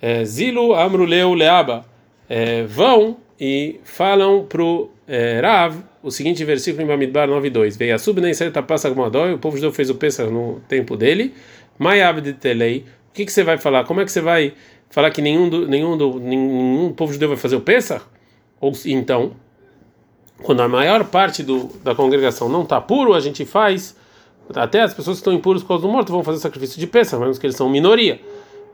É, 0.02 0.24
Zilu 0.24 0.74
Amruleu 0.74 1.34
Leaba. 1.34 1.84
É, 2.28 2.64
vão 2.64 3.16
e 3.40 3.80
falam 3.84 4.44
pro 4.44 4.90
é, 5.06 5.40
Rav 5.40 5.76
o 6.02 6.10
seguinte 6.10 6.44
versículo 6.44 6.82
em 6.82 6.86
Bamidbar 6.86 7.28
9.2. 7.28 7.76
Veio 7.76 7.94
a 7.94 7.98
subnem 7.98 8.32
passa 8.66 8.90
o 8.90 9.38
povo 9.38 9.56
judeu 9.56 9.72
fez 9.72 9.90
o 9.90 9.94
Pesach 9.94 10.30
no 10.30 10.60
tempo 10.68 10.96
dele. 10.96 11.34
Mayav 11.78 12.20
de 12.20 12.32
Telei. 12.32 12.84
O 13.10 13.12
que, 13.12 13.24
que 13.24 13.32
você 13.32 13.42
vai 13.42 13.58
falar? 13.58 13.84
Como 13.84 14.00
é 14.00 14.04
que 14.04 14.12
você 14.12 14.20
vai 14.20 14.54
falar 14.88 15.10
que 15.10 15.20
nenhum, 15.20 15.48
do, 15.48 15.66
nenhum, 15.66 15.96
do, 15.96 16.18
nenhum 16.20 16.92
povo 16.92 17.12
judeu 17.12 17.28
vai 17.28 17.36
fazer 17.36 17.56
o 17.56 17.60
Pesach? 17.60 18.04
Ou 18.60 18.72
então, 18.86 19.32
quando 20.42 20.60
a 20.60 20.68
maior 20.68 21.04
parte 21.04 21.42
do, 21.42 21.70
da 21.82 21.94
congregação 21.94 22.48
não 22.48 22.62
está 22.62 22.80
puro, 22.80 23.14
a 23.14 23.20
gente 23.20 23.44
faz, 23.44 23.96
até 24.54 24.80
as 24.80 24.94
pessoas 24.94 25.16
que 25.16 25.20
estão 25.20 25.32
impuras 25.32 25.62
por 25.62 25.68
causa 25.68 25.82
do 25.82 25.92
morto 25.92 26.12
vão 26.12 26.22
fazer 26.22 26.38
sacrifício 26.38 26.78
de 26.78 26.86
peça, 26.86 27.18
mesmo 27.18 27.38
que 27.38 27.46
eles 27.46 27.56
são 27.56 27.68
minoria. 27.68 28.20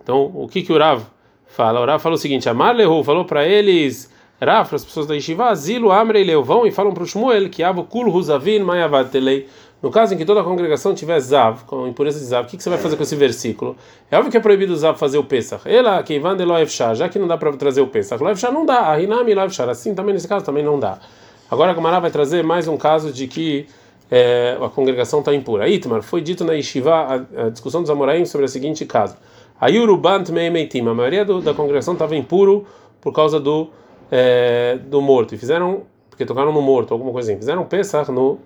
Então, 0.02 0.30
o 0.34 0.48
que 0.48 0.62
que 0.62 0.72
o 0.72 0.78
Rav 0.78 1.02
fala? 1.46 1.80
O 1.80 1.86
Rav 1.86 2.02
falou 2.02 2.16
o 2.16 2.20
seguinte: 2.20 2.48
Amar 2.48 2.74
Lehu 2.74 3.02
falou 3.02 3.24
para 3.24 3.46
eles, 3.46 4.10
Rav, 4.40 4.72
as 4.74 4.84
pessoas 4.84 5.06
da 5.06 5.14
Yeshiva, 5.14 5.54
Zilu 5.54 5.90
Amrei 5.90 6.22
Leu, 6.22 6.44
vão 6.44 6.66
e 6.66 6.70
falam 6.70 6.92
para 6.92 7.02
o 7.02 7.06
Shmuel 7.06 7.48
que 7.48 7.62
Avo 7.62 7.84
Kul 7.84 8.08
Huzavin 8.14 8.60
Mayavad 8.60 9.10
Telei. 9.10 9.48
No 9.82 9.90
caso 9.90 10.14
em 10.14 10.16
que 10.16 10.24
toda 10.24 10.40
a 10.40 10.44
congregação 10.44 10.94
tiver 10.94 11.20
Zav, 11.20 11.64
com 11.66 11.86
impureza 11.86 12.18
de 12.18 12.24
Zav, 12.24 12.46
o 12.46 12.50
que, 12.50 12.56
que 12.56 12.62
você 12.62 12.70
vai 12.70 12.78
fazer 12.78 12.96
com 12.96 13.02
esse 13.02 13.14
versículo? 13.14 13.76
É 14.10 14.16
óbvio 14.16 14.30
que 14.30 14.36
é 14.36 14.40
proibido 14.40 14.72
o 14.72 14.76
Zav 14.76 14.98
fazer 14.98 15.18
o 15.18 15.24
Pesach. 15.24 15.62
Ela, 15.68 16.02
que 16.02 16.14
Ivan 16.14 16.36
de 16.36 16.44
Loefshar, 16.44 16.94
já 16.94 17.08
que 17.08 17.18
não 17.18 17.28
dá 17.28 17.36
para 17.36 17.52
trazer 17.56 17.82
o 17.82 17.86
Pesach. 17.86 18.22
Loefshar 18.22 18.52
não 18.52 18.64
dá, 18.64 18.90
Ahinami 18.90 19.34
Loefshar, 19.34 19.68
assim 19.68 19.94
também 19.94 20.14
nesse 20.14 20.26
caso 20.26 20.44
também 20.44 20.64
não 20.64 20.80
dá. 20.80 20.98
Agora 21.48 21.70
a 21.70 21.74
Gamara 21.74 22.00
vai 22.00 22.10
trazer 22.10 22.42
mais 22.42 22.66
um 22.66 22.76
caso 22.76 23.12
de 23.12 23.28
que 23.28 23.66
é, 24.10 24.58
a 24.60 24.68
congregação 24.68 25.20
está 25.20 25.32
impura. 25.32 25.68
Itmar, 25.68 26.02
foi 26.02 26.20
dito 26.20 26.44
na 26.44 26.54
Yeshiva 26.54 26.92
a, 26.92 27.46
a 27.46 27.50
discussão 27.50 27.82
dos 27.82 27.90
Amoraim 27.90 28.24
sobre 28.24 28.46
o 28.46 28.48
seguinte 28.48 28.84
caso. 28.84 29.16
A 29.60 29.68
Yurubant 29.68 30.28
Meimeitim, 30.30 30.80
a 30.80 30.92
maioria 30.92 31.24
do, 31.24 31.40
da 31.40 31.54
congregação 31.54 31.94
estava 31.94 32.16
impuro 32.16 32.66
por 33.00 33.12
causa 33.12 33.38
do, 33.38 33.68
é, 34.10 34.76
do 34.86 35.00
morto. 35.00 35.36
E 35.36 35.38
fizeram, 35.38 35.82
porque 36.10 36.26
tocaram 36.26 36.52
no 36.52 36.60
morto, 36.60 36.92
alguma 36.92 37.12
coisa 37.12 37.30
assim. 37.30 37.38
Fizeram 37.38 37.64
Pesach 37.64 38.10
no, 38.10 38.40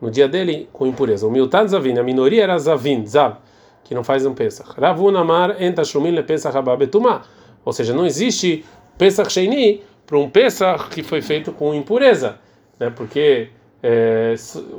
no 0.00 0.10
dia 0.10 0.26
dele 0.26 0.70
com 0.72 0.86
impureza. 0.86 1.26
O 1.26 1.30
Miltan 1.30 1.68
Zavin, 1.68 1.98
a 1.98 2.02
minoria 2.02 2.44
era 2.44 2.58
Zavin, 2.58 3.04
Zav, 3.04 3.36
que 3.84 3.94
não 3.94 4.02
faz 4.02 4.24
um 4.24 4.32
Pesach. 4.32 4.70
Ravunamar 4.80 5.62
entashlumin 5.62 6.12
le 6.12 6.22
Pesach 6.22 6.56
ababetumah. 6.56 7.22
Ou 7.62 7.74
seja, 7.74 7.92
não 7.92 8.06
existe 8.06 8.64
Pesach 8.96 9.30
Sheini 9.30 9.82
para 10.08 10.18
um 10.18 10.28
Pesach 10.28 10.88
que 10.88 11.02
foi 11.02 11.20
feito 11.20 11.52
com 11.52 11.74
impureza, 11.74 12.38
né? 12.80 12.90
Porque 12.90 13.50
é, 13.82 14.34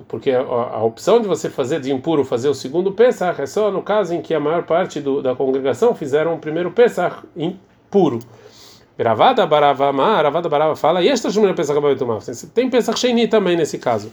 porque 0.07 0.31
a, 0.31 0.41
a, 0.41 0.83
opção 0.83 1.21
de 1.21 1.27
você 1.27 1.49
fazer 1.49 1.79
de 1.79 1.89
impuro 1.89 2.25
fazer 2.25 2.49
o 2.49 2.53
segundo 2.53 2.91
Pesach 2.91 3.41
é 3.41 3.45
só 3.45 3.71
no 3.71 3.81
caso 3.81 4.13
em 4.13 4.21
que 4.21 4.33
a 4.33 4.39
maior 4.39 4.63
parte 4.63 4.99
do, 4.99 5.21
da 5.21 5.33
congregação 5.33 5.95
fizeram 5.95 6.33
o 6.33 6.39
primeiro 6.39 6.71
Pesach 6.71 7.23
impuro. 7.37 8.19
Ravada 8.99 9.45
Barava 9.45 9.93
Ma, 9.93 10.21
Ravada 10.21 10.49
Barava 10.49 10.75
fala, 10.75 11.01
e 11.01 11.07
esta 11.07 11.29
Shumina 11.29 11.53
Pesach 11.53 11.79
Babetumá. 11.79 12.17
Tem 12.53 12.69
Pesach 12.69 12.99
Sheini 12.99 13.27
também 13.27 13.55
nesse 13.55 13.77
caso. 13.77 14.11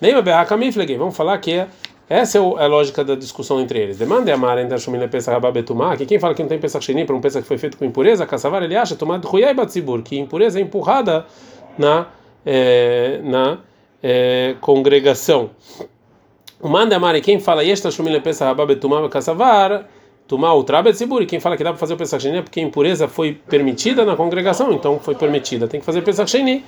Nem 0.00 0.20
Beaka 0.20 0.56
Miflegi, 0.56 0.96
vamos 0.96 1.16
falar 1.16 1.38
que 1.38 1.52
é, 1.52 1.68
essa 2.08 2.38
é 2.38 2.40
a 2.40 2.66
lógica 2.66 3.02
da 3.02 3.14
discussão 3.14 3.60
entre 3.60 3.78
eles. 3.78 3.98
Demanda 3.98 4.32
Amar 4.32 4.58
entre 4.58 4.78
Shumina 4.78 5.08
Pesach 5.08 5.40
Babetumá, 5.40 5.96
que 5.96 6.04
quem 6.04 6.18
fala 6.18 6.34
que 6.34 6.42
não 6.42 6.48
tem 6.48 6.58
Pesach 6.58 6.84
Sheini 6.84 7.04
para 7.04 7.14
um 7.14 7.20
Pesach 7.20 7.42
que 7.42 7.48
foi 7.48 7.58
feito 7.58 7.78
com 7.78 7.84
impureza, 7.84 8.26
Kassavar, 8.26 8.62
ele 8.62 8.76
acha, 8.76 8.94
tomado 8.94 9.26
Huyai 9.26 9.54
Batzibur, 9.54 10.02
que 10.02 10.18
impureza 10.18 10.58
é 10.58 10.62
empurrada 10.62 11.24
na, 11.78 12.06
é, 12.44 13.20
na 13.22 13.58
é, 14.02 14.54
congregação. 14.60 15.50
O 16.60 16.68
Manda 16.68 16.96
Amar, 16.96 17.18
quem 17.20 17.40
fala, 17.40 17.64
e 17.64 17.70
esta 17.70 17.90
Shumina 17.90 18.20
Pesach 18.20 18.54
Babetumá, 18.54 19.08
Kassavar, 19.08 19.86
Tumar 20.26 20.56
o 20.56 20.64
Trabetziburi, 20.64 21.26
quem 21.26 21.38
fala 21.38 21.56
que 21.56 21.62
dá 21.62 21.70
para 21.70 21.78
fazer 21.78 21.94
o 21.94 21.96
Pesach 21.98 22.22
Sheni 22.22 22.38
é 22.38 22.42
porque 22.42 22.58
a 22.58 22.62
impureza 22.62 23.06
foi 23.06 23.34
permitida 23.34 24.06
na 24.06 24.16
congregação, 24.16 24.72
então 24.72 24.98
foi 24.98 25.14
permitida, 25.14 25.68
tem 25.68 25.80
que 25.80 25.86
fazer 25.86 26.00
Pesach 26.02 26.30
Sheni. 26.30 26.64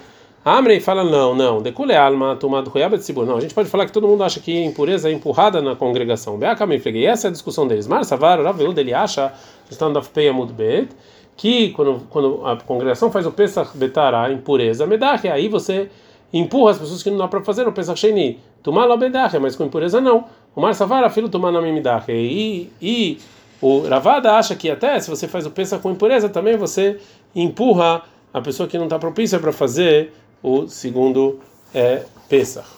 Amrei 0.48 0.78
fala, 0.78 1.02
não, 1.02 1.34
não, 1.34 1.60
decule 1.60 1.92
alma, 1.96 2.36
tomado 2.36 2.70
Royabetzibur. 2.70 3.26
Não, 3.26 3.36
a 3.36 3.40
gente 3.40 3.52
pode 3.52 3.68
falar 3.68 3.84
que 3.84 3.90
todo 3.90 4.06
mundo 4.06 4.22
acha 4.22 4.38
que 4.38 4.56
a 4.56 4.64
impureza 4.64 5.08
é 5.10 5.12
empurrada 5.12 5.60
na 5.60 5.74
congregação. 5.74 6.38
Beakamei, 6.38 6.78
freguei, 6.78 7.04
essa 7.04 7.26
é 7.26 7.30
a 7.30 7.32
discussão 7.32 7.66
deles. 7.66 7.88
Mar 7.88 8.04
Savar, 8.04 8.40
Raveud, 8.40 8.78
ele 8.78 8.94
acha, 8.94 9.32
está 9.68 9.88
no 9.88 9.94
Dafpeia 9.94 10.32
Mudbet, 10.32 10.90
que 11.36 11.70
quando, 11.70 12.06
quando 12.08 12.46
a 12.46 12.54
congregação 12.58 13.10
faz 13.10 13.26
o 13.26 13.32
Pesach 13.32 13.76
Betará, 13.76 14.30
impureza, 14.30 14.86
Medach, 14.86 15.26
aí 15.26 15.48
você 15.48 15.90
empurra 16.32 16.70
as 16.70 16.78
pessoas 16.78 17.02
que 17.02 17.10
não 17.10 17.18
dá 17.18 17.26
para 17.26 17.42
fazer 17.42 17.66
o 17.66 17.72
Pesach 17.72 17.98
Sheni. 17.98 18.38
Tomar 18.62 18.84
lá 18.84 18.96
mas 19.40 19.56
com 19.56 19.64
impureza 19.64 20.00
não. 20.00 20.26
O 20.54 20.60
Mar 20.60 20.76
Savar, 20.76 21.10
filho, 21.10 21.28
tomar 21.28 21.50
na 21.50 21.60
Mimidach. 21.60 22.04
E, 22.08 22.70
e 22.80 23.18
o 23.60 23.80
Ravada 23.80 24.34
acha 24.34 24.54
que 24.54 24.70
até 24.70 25.00
se 25.00 25.10
você 25.10 25.26
faz 25.26 25.44
o 25.44 25.50
pensa 25.50 25.76
com 25.76 25.90
impureza, 25.90 26.28
também 26.28 26.56
você 26.56 27.00
empurra 27.34 28.04
a 28.32 28.40
pessoa 28.40 28.68
que 28.68 28.78
não 28.78 28.84
está 28.84 28.96
propícia 28.96 29.40
para 29.40 29.50
fazer 29.50 30.12
o 30.46 30.68
segundo 30.68 31.40
é, 31.74 32.04
Pesach. 32.28 32.68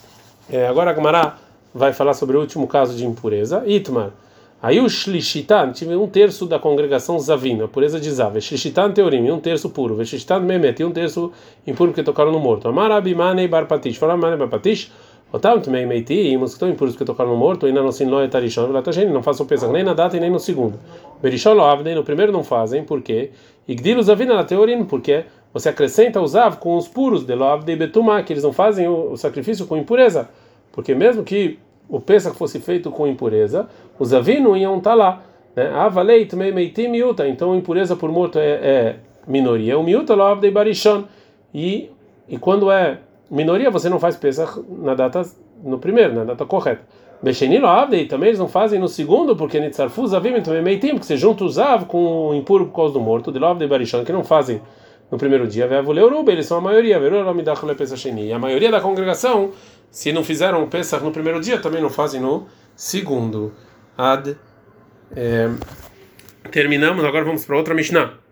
É, 0.50 0.66
agora 0.66 0.90
a 0.90 0.94
Gamara 0.94 1.34
vai 1.74 1.92
falar 1.92 2.14
sobre 2.14 2.34
o 2.34 2.40
último 2.40 2.66
caso 2.66 2.96
de 2.96 3.04
impureza. 3.04 3.62
Itmar. 3.66 4.10
Aí 4.62 4.80
o 4.80 4.88
Shlishitan, 4.88 5.70
tive 5.72 5.94
um 5.94 6.08
terço 6.08 6.46
da 6.46 6.58
congregação 6.58 7.18
Zavina, 7.18 7.66
a 7.66 7.68
pureza 7.68 8.00
de 8.00 8.10
Zav. 8.10 8.40
Shlishitan 8.40 8.90
Teorim, 8.92 9.30
um 9.30 9.38
terço 9.38 9.68
puro. 9.68 10.02
Shlishitan 10.02 10.40
Memet, 10.40 10.82
um 10.82 10.90
terço 10.90 11.30
impuro 11.66 11.90
porque 11.90 12.02
tocaram 12.02 12.32
no 12.32 12.40
morto. 12.40 12.66
Amar 12.66 12.90
Abimane 12.90 13.46
Bar 13.46 13.66
Patish. 13.66 13.98
Fala 13.98 14.16
Mane 14.16 14.38
Bar 14.38 14.48
Patish. 14.48 14.90
Otam 15.30 15.60
também 15.60 15.84
meiti, 15.84 16.34
os 16.36 16.52
que 16.52 16.54
estão 16.54 16.70
impuros 16.70 16.94
porque 16.94 17.04
tocaram 17.04 17.30
no 17.30 17.36
morto, 17.36 17.66
ainda 17.66 17.82
não 17.82 17.92
sin 17.92 18.06
loe 18.06 18.26
tarishon, 18.28 18.68
não 19.12 19.22
façam 19.22 19.44
pesach 19.44 19.70
nem 19.70 19.84
na 19.84 19.92
data 19.92 20.16
e 20.16 20.20
nem 20.20 20.30
no 20.30 20.40
segundo. 20.40 20.80
Berishon 21.20 21.52
lo 21.52 21.64
avdem, 21.64 21.94
no 21.94 22.02
primeiro 22.02 22.32
não 22.32 22.42
fazem, 22.42 22.82
por 22.82 23.02
quê? 23.02 23.30
Igdilos 23.66 24.08
avina 24.08 24.34
na 24.34 24.44
teorim, 24.44 24.84
porque 24.86 25.26
você 25.52 25.68
acrescenta 25.68 26.18
os 26.18 26.34
av 26.34 26.56
com 26.56 26.78
os 26.78 26.88
puros, 26.88 27.26
de 27.26 27.34
lo 27.34 27.44
avdei 27.44 27.76
betumá, 27.76 28.22
que 28.22 28.32
eles 28.32 28.42
não 28.42 28.54
fazem 28.54 28.88
o, 28.88 29.12
o, 29.12 29.16
sacrifício 29.18 29.66
com 29.66 29.76
impureza, 29.76 30.30
porque 30.72 30.94
mesmo 30.94 31.22
que 31.22 31.58
o 31.90 32.00
pesach 32.00 32.34
fosse 32.34 32.58
feito 32.58 32.90
com 32.90 33.06
impureza, 33.06 33.68
os 33.98 34.14
avim 34.14 34.42
iam 34.56 34.78
estar 34.78 34.94
lá. 34.94 35.22
Né? 35.54 35.68
Avalei 35.74 36.24
também 36.24 36.52
meiti 36.52 36.88
miuta, 36.88 37.28
então 37.28 37.54
impureza 37.54 37.94
por 37.94 38.10
morto 38.10 38.38
é, 38.38 38.48
é 38.48 38.96
minoria, 39.26 39.78
o 39.78 39.82
miuta 39.82 40.14
lo 40.14 40.22
avdei 40.22 40.50
barishon, 40.50 41.04
e, 41.52 41.90
e 42.26 42.38
quando 42.38 42.70
é 42.70 43.00
minoria 43.30 43.70
você 43.70 43.88
não 43.88 43.98
faz 44.00 44.16
Pesach 44.16 44.60
na 44.68 44.94
data 44.94 45.22
no 45.62 45.78
primeiro, 45.78 46.14
na 46.14 46.24
data 46.24 46.44
correta. 46.44 46.82
Bechenilo 47.20 47.66
Abdei 47.66 48.06
também 48.06 48.28
eles 48.28 48.38
não 48.38 48.48
fazem 48.48 48.78
no 48.78 48.88
segundo, 48.88 49.34
porque 49.34 49.58
Nitzarfuz 49.58 50.14
Avim 50.14 50.40
também 50.40 50.62
meio 50.62 50.78
tempo, 50.78 51.00
que 51.00 51.06
você 51.06 51.16
junta 51.16 51.44
o 51.44 51.48
Zav 51.48 51.86
com 51.86 52.28
o 52.28 52.34
impuro 52.34 52.66
por 52.66 52.76
causa 52.76 52.94
do 52.94 53.00
morto, 53.00 53.32
de 53.32 53.38
Lovdei 53.38 53.66
Barishon, 53.66 54.04
que 54.04 54.12
não 54.12 54.22
fazem 54.22 54.60
no 55.10 55.18
primeiro 55.18 55.46
dia. 55.46 55.66
Veavuleuruba, 55.66 56.30
eles 56.30 56.46
são 56.46 56.58
a 56.58 56.60
maioria, 56.60 56.96
e 56.98 58.32
a 58.32 58.38
maioria 58.38 58.70
da 58.70 58.80
congregação, 58.80 59.50
se 59.90 60.12
não 60.12 60.22
fizeram 60.22 60.68
Pesach 60.68 61.02
no 61.02 61.10
primeiro 61.10 61.40
dia, 61.40 61.58
também 61.58 61.82
não 61.82 61.90
fazem 61.90 62.20
no 62.20 62.46
segundo. 62.76 63.52
Ad. 63.96 64.36
É, 65.16 65.50
terminamos, 66.52 67.04
agora 67.04 67.24
vamos 67.24 67.44
para 67.44 67.56
outra 67.56 67.74
Mishnah. 67.74 68.27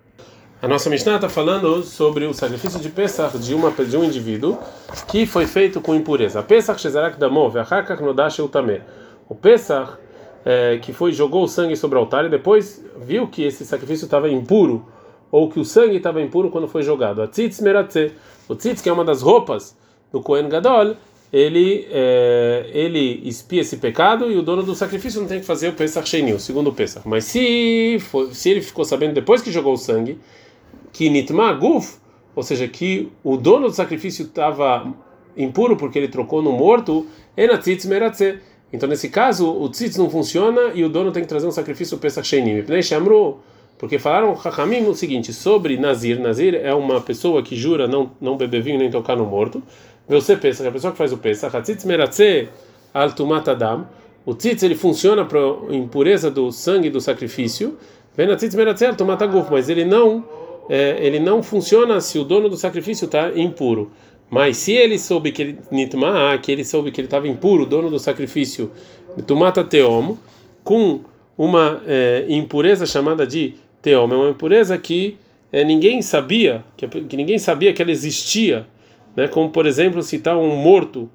A 0.63 0.67
nossa 0.67 0.89
Mishnah 0.89 1.17
está 1.17 1.29
falando 1.29 1.83
sobre 1.83 2.25
o 2.25 2.33
sacrifício 2.33 2.81
de 2.81 2.89
Pesach 2.89 3.37
de, 3.39 3.55
uma, 3.55 3.71
de 3.71 3.95
um 3.95 4.03
indivíduo 4.03 4.59
que 5.07 5.27
foi 5.27 5.47
feito 5.47 5.83
com 5.83 5.95
impureza. 5.95 6.43
Pesach 6.43 6.81
Shezarak 6.81 7.19
Damov, 7.19 7.59
Achakach 7.59 8.03
Nodash 8.03 8.39
Utamer. 8.39 8.83
O 9.29 9.35
Pesach 9.35 9.99
é, 10.47 10.79
que 10.79 10.95
foi 10.95 11.13
jogou 11.13 11.45
o 11.45 11.49
sangue 11.49 11.77
sobre 11.77 11.99
o 11.99 12.01
altar 12.01 12.25
e 12.25 12.31
depois 12.31 12.83
viu 12.99 13.29
que 13.29 13.43
esse 13.43 13.67
sacrifício 13.67 14.07
estava 14.07 14.31
impuro 14.31 14.87
ou 15.31 15.51
que 15.51 15.61
o 15.61 15.65
sangue 15.65 15.99
estava 15.99 16.23
impuro 16.23 16.51
quando 16.51 16.67
foi 16.67 16.83
jogado. 16.83 17.21
A 17.21 17.29
tzitz 17.29 17.61
meratze, 17.61 18.13
o 18.49 18.55
tzitz 18.55 18.81
que 18.81 18.89
é 18.89 18.93
uma 18.93 19.05
das 19.05 19.21
roupas 19.21 19.77
do 20.11 20.23
Kohen 20.23 20.49
Gadol, 20.49 20.97
ele 21.31 21.87
é, 21.91 22.71
ele 22.73 23.21
expia 23.25 23.61
esse 23.61 23.77
pecado 23.77 24.33
e 24.33 24.37
o 24.39 24.43
dono 24.43 24.63
do 24.63 24.75
sacrifício 24.75 25.21
não 25.21 25.29
tem 25.29 25.41
que 25.41 25.47
fazer 25.47 25.69
o 25.69 25.73
Pesach 25.75 26.09
Sheni, 26.09 26.33
o 26.33 26.41
segundo 26.41 26.73
Pesach. 26.73 27.07
Mas 27.07 27.25
se 27.25 27.99
foi, 28.01 28.33
se 28.33 28.49
ele 28.49 28.63
ficou 28.63 28.87
sabendo 28.87 29.13
depois 29.13 29.43
que 29.43 29.53
jogou 29.53 29.75
o 29.75 29.77
sangue 29.77 30.19
que 30.97 31.11
nitma 31.11 31.53
guf, 31.53 31.99
ou 32.35 32.43
seja, 32.43 32.67
que 32.67 33.13
o 33.23 33.37
dono 33.37 33.69
do 33.69 33.75
sacrifício 33.75 34.25
estava 34.25 34.95
impuro 35.37 35.77
porque 35.77 35.99
ele 35.99 36.09
trocou 36.09 36.41
no 36.41 36.53
morto, 36.53 37.07
enatzitz 37.37 37.85
meratze. 37.85 38.39
Então 38.73 38.89
nesse 38.89 39.11
caso 39.11 39.47
o 39.47 39.69
tzitz 39.69 39.99
não 39.99 40.09
funciona 40.09 40.73
e 40.75 40.83
o 40.83 40.89
dono 40.89 41.13
tem 41.13 41.23
que 41.23 41.29
trazer 41.29 41.47
um 41.47 41.51
sacrifício 41.51 41.99
pesach 41.99 42.27
shenim. 42.27 42.65
Porque 43.77 43.99
falaram 43.99 44.35
Chachamim 44.41 44.87
o 44.87 44.95
seguinte 44.95 45.35
sobre 45.35 45.77
Nazir. 45.77 46.19
Nazir 46.19 46.55
é 46.55 46.73
uma 46.73 46.99
pessoa 46.99 47.43
que 47.43 47.55
jura 47.55 47.87
não 47.87 48.13
não 48.19 48.39
beber 48.39 48.63
vinho 48.63 48.79
nem 48.79 48.91
tocar 48.91 49.17
no 49.17 49.27
morto. 49.27 49.63
Você 50.09 50.35
pensa 50.35 50.63
que 50.63 50.69
a 50.71 50.73
pessoa 50.73 50.93
que 50.93 50.99
faz 50.99 51.13
o 51.13 51.19
pesach, 51.19 51.55
tzitz 51.63 51.85
meratze 51.85 52.49
al 52.95 53.11
adam. 53.35 53.87
O 54.25 54.35
tzitz 54.35 54.63
ele 54.63 54.75
funciona 54.75 55.27
para 55.27 55.39
impureza 55.71 56.31
do 56.31 56.51
sangue 56.51 56.89
do 56.89 57.03
sacrifício. 57.03 57.77
Vem 58.17 58.35
tzitz 58.35 58.55
meratze 58.55 58.87
al 58.87 58.97
tumat 58.97 59.21
mas 59.51 59.69
ele 59.69 59.85
não 59.85 60.25
é, 60.69 60.97
ele 61.01 61.21
não 61.21 61.43
funciona 61.43 62.01
se 62.01 62.19
o 62.19 62.25
dono 62.25 62.49
do 62.49 62.57
sacrifício 62.57 63.07
está 63.07 63.31
impuro. 63.35 63.91
Mas 64.29 64.57
se 64.57 64.73
ele 64.73 64.99
soube 64.99 65.31
que 65.31 65.43
ele 65.43 65.59
nitma, 65.71 66.37
que 66.39 66.51
ele 66.51 66.65
soube 66.65 66.91
que 66.91 67.01
ele 67.01 67.07
estava 67.07 67.29
impuro, 67.29 67.63
o 67.63 67.67
dono 67.67 67.89
do 67.89 67.99
sacrifício, 67.99 68.73
tomata 69.27 69.63
teomo, 69.63 70.19
com 70.65 71.01
uma 71.39 71.81
é, 71.87 72.25
impureza 72.29 72.87
chamada 72.87 73.27
de 73.27 73.55
teomo, 73.81 74.15
é 74.15 74.17
uma 74.17 74.31
impureza 74.31 74.77
que 74.77 75.17
é, 75.53 75.63
ninguém 75.63 76.03
sabia, 76.03 76.65
que, 76.77 76.89
que, 76.89 77.17
ninguém 77.17 77.39
sabia 77.39 77.73
que 77.73 77.81
ela 77.81 77.91
existia, 77.91 78.67
né? 79.15 79.29
Como 79.29 79.51
por 79.51 79.65
exemplo 79.65 80.03
citar 80.03 80.37
um 80.37 80.57
morto 80.57 81.09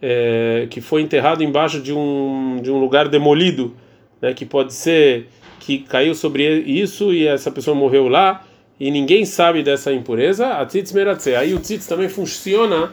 é, 0.00 0.66
que 0.68 0.80
foi 0.80 1.00
enterrado 1.00 1.42
embaixo 1.42 1.80
de 1.80 1.92
um 1.92 2.60
de 2.62 2.70
um 2.70 2.78
lugar 2.78 3.08
demolido, 3.08 3.74
né? 4.20 4.34
Que 4.34 4.44
pode 4.44 4.74
ser 4.74 5.28
que 5.60 5.78
caiu 5.78 6.14
sobre 6.14 6.60
isso 6.60 7.14
e 7.14 7.26
essa 7.26 7.50
pessoa 7.50 7.74
morreu 7.74 8.08
lá 8.08 8.46
e 8.78 8.90
ninguém 8.90 9.24
sabe 9.24 9.62
dessa 9.62 9.92
impureza, 9.92 10.54
a 10.54 10.64
tzitz 10.64 10.92
meratze. 10.92 11.34
Aí 11.34 11.54
o 11.54 11.58
tzitz 11.58 11.86
também 11.86 12.08
funciona 12.08 12.92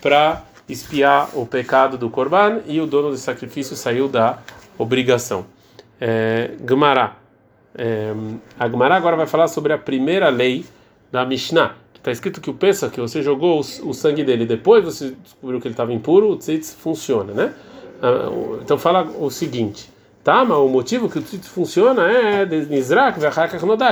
para 0.00 0.44
espiar 0.68 1.30
o 1.34 1.44
pecado 1.44 1.98
do 1.98 2.08
korban 2.08 2.60
e 2.66 2.80
o 2.80 2.86
dono 2.86 3.10
do 3.10 3.16
sacrifício 3.16 3.76
saiu 3.76 4.08
da 4.08 4.38
obrigação. 4.78 5.46
É. 6.00 6.50
É, 7.76 8.14
a 8.58 8.68
Gemara 8.68 8.94
agora 8.94 9.16
vai 9.16 9.26
falar 9.26 9.48
sobre 9.48 9.72
a 9.72 9.78
primeira 9.78 10.28
lei 10.28 10.64
da 11.10 11.24
Mishnah. 11.24 11.74
Está 11.94 12.12
escrito 12.12 12.40
que 12.40 12.50
o 12.50 12.54
pensa 12.54 12.88
que 12.88 13.00
você 13.00 13.22
jogou 13.22 13.56
o, 13.56 13.88
o 13.88 13.94
sangue 13.94 14.22
dele 14.22 14.44
depois 14.44 14.84
você 14.84 15.16
descobriu 15.22 15.60
que 15.60 15.66
ele 15.66 15.72
estava 15.72 15.92
impuro, 15.92 16.30
o 16.30 16.36
tzitz 16.36 16.74
funciona, 16.74 17.32
né? 17.32 17.54
Ah, 18.02 18.28
então 18.62 18.76
fala 18.76 19.02
o 19.18 19.30
seguinte: 19.30 19.90
Tá, 20.24 20.42
mas 20.42 20.56
o 20.56 20.68
motivo 20.68 21.06
que 21.06 21.18
o 21.18 21.22
tzitz 21.22 21.48
funciona 21.48 22.10
é 22.10 22.46
Nizrak, 22.46 23.20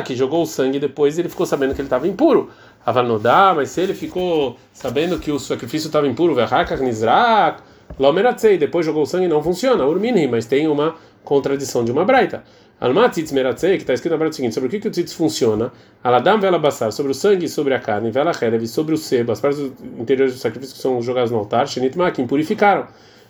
que 0.03 0.17
jogou 0.17 0.43
o 0.43 0.47
sangue 0.47 0.79
depois 0.79 1.19
ele 1.19 1.29
ficou 1.29 1.45
sabendo 1.45 1.75
que 1.75 1.83
ele 1.83 1.87
estava 1.87 2.09
impuro. 2.09 2.49
Avalnodá, 2.87 3.53
mas 3.55 3.69
se 3.69 3.83
ele 3.83 3.93
ficou 3.93 4.57
sabendo 4.73 5.19
que 5.19 5.31
o 5.31 5.39
sacrifício 5.39 5.89
estava 5.89 6.09
impuro, 6.09 6.35
Nizrak, 6.81 7.63
Lomeratzei, 7.99 8.57
depois 8.57 8.87
jogou 8.87 9.03
o 9.03 9.07
sangue 9.07 9.29
não 9.29 9.43
funciona. 9.43 9.85
Urminhi, 9.85 10.27
mas 10.27 10.47
tem 10.47 10.67
uma 10.67 10.95
contradição 11.23 11.85
de 11.85 11.93
uma 11.93 12.03
braita. 12.03 12.43
Almatzitz 12.81 13.31
meratzei, 13.31 13.77
que 13.77 13.83
está 13.83 13.93
escrito 13.93 14.13
na 14.13 14.19
braita 14.19 14.35
seguinte, 14.35 14.55
sobre 14.55 14.69
o 14.69 14.71
que, 14.71 14.81
que 14.81 14.89
o 14.89 14.91
tzitz 14.91 15.13
funciona. 15.13 15.71
Aladam 16.03 16.41
vela 16.41 16.59
basar, 16.59 16.91
sobre 16.93 17.13
o 17.13 17.15
sangue 17.15 17.45
e 17.45 17.49
sobre 17.49 17.75
a 17.75 17.79
carne, 17.79 18.11
vela 18.11 18.33
herev, 18.33 18.67
sobre 18.67 18.95
o 18.95 18.97
sebo, 18.97 19.33
as 19.33 19.41
partes 19.41 19.61
interiores 19.99 20.35
do 20.35 20.41
sacrifício 20.41 20.75
que 20.75 20.81
são 20.81 21.01
jogadas 21.03 21.31
no 21.31 21.39
altar, 21.39 21.69
shenit 21.69 21.97
makim, 21.97 22.27
purificaram. 22.27 22.87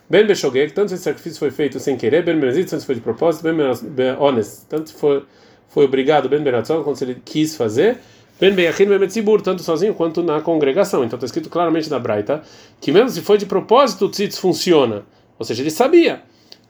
Ben 0.08 0.26
Beshogeg, 0.26 0.72
tanto 0.72 0.92
esse 0.92 1.02
sacrifício 1.02 1.38
foi 1.38 1.50
feito 1.50 1.78
sem 1.80 1.96
querer, 1.96 2.22
Ben 2.24 2.38
Berazit, 2.38 2.68
tanto 2.68 2.84
foi 2.84 2.94
de 2.94 3.00
propósito, 3.00 3.42
Ben 3.42 4.16
Honest, 4.18 4.66
tanto 4.68 4.92
foi, 4.94 5.24
foi 5.68 5.84
obrigado, 5.84 6.28
Ben 6.28 6.42
Beratzon, 6.42 6.82
quando 6.82 7.00
ele 7.02 7.22
quis 7.24 7.56
fazer, 7.56 7.98
Ben 8.42 8.52
Beyachin, 8.54 8.86
Ben 8.86 8.98
Metzibur, 8.98 9.40
tanto 9.40 9.62
sozinho 9.62 9.94
quanto 9.94 10.22
na 10.22 10.40
congregação. 10.40 11.04
Então 11.04 11.16
está 11.16 11.26
escrito 11.26 11.48
claramente 11.48 11.88
na 11.88 11.98
Braita 11.98 12.42
que 12.80 12.90
mesmo 12.90 13.08
se 13.08 13.20
foi 13.20 13.38
de 13.38 13.46
propósito, 13.46 14.06
o 14.06 14.08
tzitz 14.08 14.36
funciona. 14.36 15.04
Ou 15.38 15.46
seja, 15.46 15.62
ele 15.62 15.70
sabia. 15.70 16.22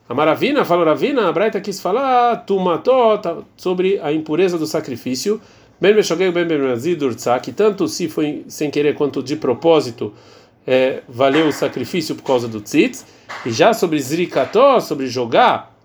A 0.07 0.13
Maravina, 0.13 0.63
falou 0.63 0.85
Ravina, 0.85 1.27
a 1.27 1.31
Braita 1.31 1.59
quis 1.59 1.81
falar 1.81 2.45
tumató 2.45 3.43
sobre 3.57 3.99
a 4.03 4.13
impureza 4.13 4.57
do 4.57 4.67
sacrifício, 4.67 5.41
Ben 5.81 5.95
Beshogeg 5.95 6.31
Ben 6.31 6.47
que 7.41 7.51
tanto 7.51 7.87
se 7.87 8.07
foi 8.07 8.45
sem 8.47 8.69
querer 8.69 8.93
quanto 8.95 9.23
de 9.23 9.35
propósito 9.35 10.13
é, 10.65 11.01
valeu 11.07 11.47
o 11.47 11.51
sacrifício 11.51 12.15
por 12.15 12.23
causa 12.23 12.47
do 12.47 12.61
tzitz, 12.61 13.05
e 13.45 13.51
já 13.51 13.73
sobre 13.73 13.99
Zrikató, 13.99 14.79
sobre 14.79 15.07
jogar 15.07 15.75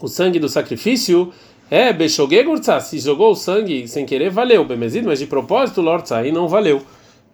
o 0.00 0.08
sangue 0.08 0.38
do 0.38 0.48
sacrifício, 0.48 1.32
é 1.70 1.92
Beshogeg 1.92 2.48
Urtsa, 2.48 2.78
se 2.80 2.98
jogou 2.98 3.32
o 3.32 3.34
sangue 3.34 3.88
sem 3.88 4.04
querer, 4.04 4.30
valeu, 4.30 4.64
Bemezid, 4.64 5.04
mas 5.04 5.18
de 5.18 5.26
propósito, 5.26 5.80
Lortsa, 5.80 6.18
aí 6.18 6.30
não 6.30 6.46
valeu. 6.46 6.82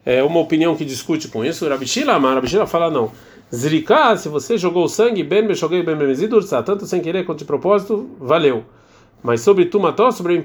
É 0.04 0.22
uma 0.22 0.40
opinião 0.40 0.74
que 0.76 0.84
discute 0.84 1.28
com 1.28 1.44
isso, 1.44 1.68
Rabishila, 1.68 2.18
mas 2.18 2.34
Rabishila 2.34 2.66
fala 2.66 2.90
não. 2.90 3.10
Zrika, 3.54 4.16
se 4.16 4.28
você 4.28 4.56
jogou 4.56 4.84
o 4.84 4.88
sangue, 4.88 5.22
Ben 5.24 5.46
Beshogeg 5.46 5.84
Ben 5.84 5.96
Bemezid 5.96 6.32
Urtsa, 6.32 6.62
tanto 6.62 6.86
sem 6.86 7.00
querer 7.00 7.24
quanto 7.24 7.40
de 7.40 7.44
propósito, 7.44 8.08
valeu. 8.18 8.64
Mas 9.22 9.42
sobre 9.42 9.66
tumató, 9.66 10.10
sobre 10.10 10.42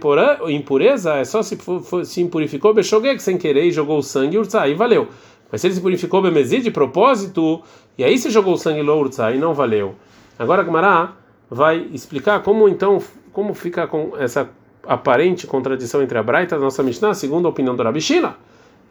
impureza, 0.50 1.13
é 1.13 1.24
só 1.24 1.42
se, 1.42 1.58
se 2.04 2.22
impurificou 2.22 2.74
Beshogeg 2.74 3.22
sem 3.22 3.38
querer 3.38 3.65
e 3.65 3.72
jogou 3.72 4.00
o 4.00 4.04
sangue, 4.04 4.38
Urtsa, 4.38 4.62
aí 4.62 4.74
valeu. 4.74 5.08
Mas 5.55 5.62
se 5.62 5.67
ele 5.67 5.75
se 5.75 5.79
purificou 5.79 6.21
Bemezid 6.21 6.63
de 6.63 6.69
propósito, 6.69 7.63
e 7.97 8.03
aí 8.03 8.17
se 8.17 8.29
jogou 8.29 8.55
o 8.55 8.57
sangue 8.57 8.81
lo 8.81 8.93
Urtsa, 9.00 9.27
aí 9.27 9.39
não 9.39 9.53
valeu. 9.53 9.95
Agora 10.38 10.62
Gumará 10.62 11.13
vai 11.50 11.88
explicar 11.93 12.43
como 12.43 12.67
então, 12.67 13.01
como 13.31 13.53
fica 13.53 13.88
com 13.88 14.12
essa 14.19 14.50
aparente 14.85 15.47
contradição 15.47 16.03
entre 16.03 16.17
a 16.17 16.21
Braita 16.21 16.57
da 16.57 16.62
nossa 16.62 16.83
Mishnah, 16.83 17.13
segundo 17.13 17.45
a 17.45 17.51
opinião 17.51 17.74
do 17.74 17.81
Rabi 17.81 18.01
Shila. 18.01 18.35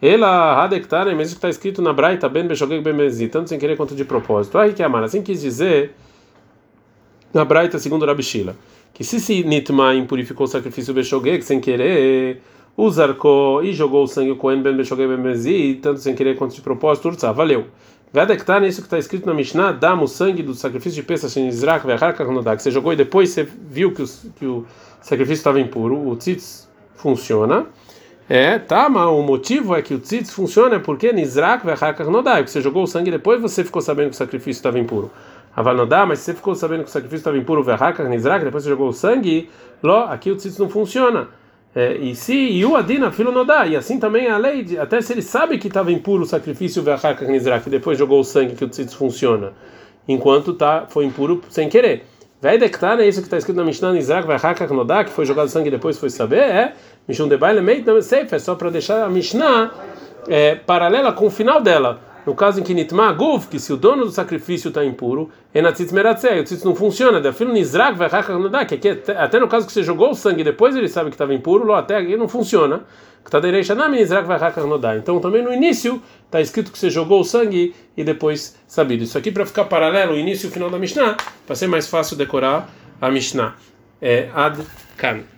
Ela, 0.01 0.63
Hadektar, 0.63 1.05
mesmo 1.05 1.19
que 1.19 1.37
está 1.37 1.49
escrito 1.49 1.83
na 1.83 1.93
Braita, 1.93 2.27
Ben 2.27 2.47
Ben 2.47 2.81
Bemezid, 2.81 3.29
tanto 3.29 3.47
sem 3.47 3.59
querer 3.59 3.77
quanto 3.77 3.93
de 3.93 4.03
propósito. 4.03 4.57
Aí 4.57 4.73
que 4.73 4.81
amar, 4.81 5.03
assim 5.03 5.21
quis 5.21 5.41
dizer 5.41 5.93
na 7.31 7.45
Braita, 7.45 7.77
segundo 7.77 8.01
o 8.01 8.05
Rabi 8.07 8.23
Shila 8.23 8.55
que 8.95 9.03
se 9.03 9.19
se 9.19 9.43
Nitma 9.43 9.93
impurificou 9.93 10.45
o 10.45 10.47
sacrifício 10.47 10.93
Beshogeg 10.93 11.43
sem 11.43 11.59
querer, 11.59 12.41
o 12.77 12.89
Zarko 12.89 13.61
e 13.63 13.73
jogou 13.73 14.03
o 14.03 14.07
sangue 14.07 14.31
o 14.31 14.35
Cohen 14.35 14.61
Ben 14.61 14.75
Beshogeg 14.75 15.07
Ben 15.07 15.17
Mezi, 15.17 15.79
tanto 15.81 15.99
sem 15.99 16.13
querer 16.13 16.35
quanto 16.35 16.55
de 16.55 16.61
propósito, 16.61 17.07
Urtsa, 17.07 17.31
valeu. 17.31 17.65
Vedektar, 18.11 18.61
nisso 18.61 18.81
que 18.81 18.87
está 18.87 18.97
escrito 18.97 19.25
na 19.25 19.33
Mishnah, 19.33 19.73
dá-mo 19.73 20.07
sangue 20.07 20.41
do 20.41 20.53
sacrifício 20.53 21.01
de 21.01 21.03
Pesach 21.05 21.37
em 21.39 21.47
Izrak, 21.47 21.85
que 21.85 22.63
você 22.63 22.71
jogou 22.71 22.93
e 22.93 22.95
depois 22.95 23.29
você 23.29 23.43
viu 23.43 23.93
que, 23.93 24.03
que 24.37 24.45
o 24.45 24.65
sacrifício 25.01 25.41
estava 25.41 25.59
impuro, 25.59 26.07
o 26.07 26.15
tzitz 26.15 26.69
funciona. 26.95 27.65
É, 28.27 28.57
tá, 28.57 28.89
mas 28.89 29.05
o 29.05 29.21
motivo 29.21 29.75
é 29.75 29.81
que 29.81 29.93
o 29.93 29.99
tzitz 29.99 30.31
funciona 30.31 30.79
porque 30.79 31.13
Nizrak 31.13 31.65
Nodai, 32.09 32.43
que 32.43 32.51
você 32.51 32.59
jogou 32.59 32.83
o 32.83 32.87
sangue 32.87 33.11
depois 33.11 33.41
você 33.41 33.63
ficou 33.63 33.81
sabendo 33.81 34.09
que 34.09 34.15
o 34.15 34.17
sacrifício 34.17 34.59
estava 34.59 34.79
impuro. 34.79 35.11
Avanodá, 35.55 36.05
mas 36.05 36.19
se 36.19 36.25
você 36.25 36.33
ficou 36.33 36.55
sabendo 36.55 36.83
que 36.83 36.89
o 36.89 36.91
sacrifício 36.91 37.21
estava 37.21 37.37
impuro, 37.37 37.63
verraca, 37.63 38.03
nizrak, 38.07 38.43
depois 38.43 38.63
você 38.63 38.69
jogou 38.69 38.89
o 38.89 38.93
sangue, 38.93 39.49
ló, 39.83 40.05
aqui 40.05 40.31
o 40.31 40.35
tzitz 40.35 40.57
não 40.57 40.69
funciona. 40.69 41.27
É, 41.75 41.97
e 41.97 42.15
se 42.15 42.33
e 42.33 42.65
o 42.65 42.77
adina 42.77 43.11
filo 43.11 43.33
nodá, 43.33 43.67
e 43.67 43.75
assim 43.75 43.99
também 43.99 44.29
a 44.29 44.37
lei, 44.37 44.63
de, 44.63 44.79
até 44.79 45.01
se 45.01 45.11
ele 45.11 45.21
sabe 45.21 45.57
que 45.57 45.67
estava 45.67 45.91
impuro 45.91 46.23
o 46.23 46.25
sacrifício, 46.25 46.81
verraca, 46.81 47.25
nizrak, 47.27 47.67
e 47.67 47.69
depois 47.69 47.97
jogou 47.97 48.21
o 48.21 48.23
sangue, 48.23 48.55
que 48.55 48.63
o 48.63 48.69
tzitz 48.69 48.93
funciona, 48.93 49.51
enquanto 50.07 50.53
tá, 50.53 50.85
foi 50.87 51.03
impuro 51.03 51.41
sem 51.49 51.67
querer. 51.67 52.05
Vai 52.41 52.57
dectar, 52.57 52.97
é 53.01 53.07
isso 53.07 53.19
que 53.19 53.27
está 53.27 53.37
escrito 53.37 53.57
na 53.57 53.65
Mishnah, 53.65 53.91
nizrak, 53.91 54.25
verraca, 54.25 54.65
nodá, 54.67 55.03
que 55.03 55.11
foi 55.11 55.25
jogado 55.25 55.49
sangue 55.49 55.67
e 55.67 55.71
depois 55.71 55.97
foi 55.97 56.09
saber, 56.09 56.43
é, 56.43 56.73
Mishum 57.07 57.27
de 57.27 57.35
baile 57.35 57.59
não 57.59 57.97
é 57.97 58.39
só 58.39 58.55
para 58.55 58.69
deixar 58.69 59.03
a 59.03 59.09
Mishnah 59.09 59.71
é, 60.29 60.55
paralela 60.55 61.11
com 61.11 61.27
o 61.27 61.29
final 61.29 61.59
dela 61.59 62.14
no 62.25 62.33
caso 62.33 62.59
em 62.59 62.63
que 62.63 62.73
Nitma 62.73 63.11
Guf, 63.13 63.47
que 63.47 63.59
se 63.59 63.71
o 63.71 63.77
dono 63.77 64.05
do 64.05 64.11
sacrifício 64.11 64.69
está 64.69 64.83
impuro, 64.83 65.29
Enatzitz 65.53 65.91
Meratzei, 65.91 66.39
o 66.39 66.43
tzitz 66.43 66.63
não 66.63 66.75
funciona, 66.75 67.21
da 67.21 67.31
filo 67.31 67.53
Nizrak 67.53 67.97
vai 67.97 68.09
que 68.65 68.75
aqui 68.75 68.89
até 69.11 69.39
no 69.39 69.47
caso 69.47 69.67
que 69.67 69.73
você 69.73 69.83
jogou 69.83 70.11
o 70.11 70.15
sangue 70.15 70.43
depois 70.43 70.75
ele 70.75 70.87
sabe 70.87 71.09
que 71.09 71.15
estava 71.15 71.33
impuro, 71.33 71.65
lá 71.65 71.79
até 71.79 71.97
aqui 71.97 72.17
não 72.17 72.27
funciona. 72.27 72.83
Então 74.97 75.19
também 75.19 75.43
no 75.43 75.51
início 75.51 76.01
está 76.25 76.39
escrito 76.39 76.71
que 76.71 76.77
você 76.77 76.91
jogou 76.91 77.21
o 77.21 77.23
sangue 77.23 77.73
e 77.97 78.03
depois 78.03 78.55
sabido. 78.67 79.03
Isso 79.03 79.17
aqui 79.17 79.31
para 79.31 79.45
ficar 79.45 79.65
paralelo 79.65 80.13
o 80.13 80.17
início 80.17 80.45
e 80.45 80.49
o 80.49 80.51
final 80.51 80.69
da 80.69 80.77
Mishnah, 80.77 81.17
para 81.45 81.55
ser 81.55 81.67
mais 81.67 81.87
fácil 81.87 82.15
decorar 82.15 82.69
a 83.01 83.09
Mishnah. 83.09 83.55
É 83.99 84.29
Ad 84.33 84.61
Kan. 84.97 85.34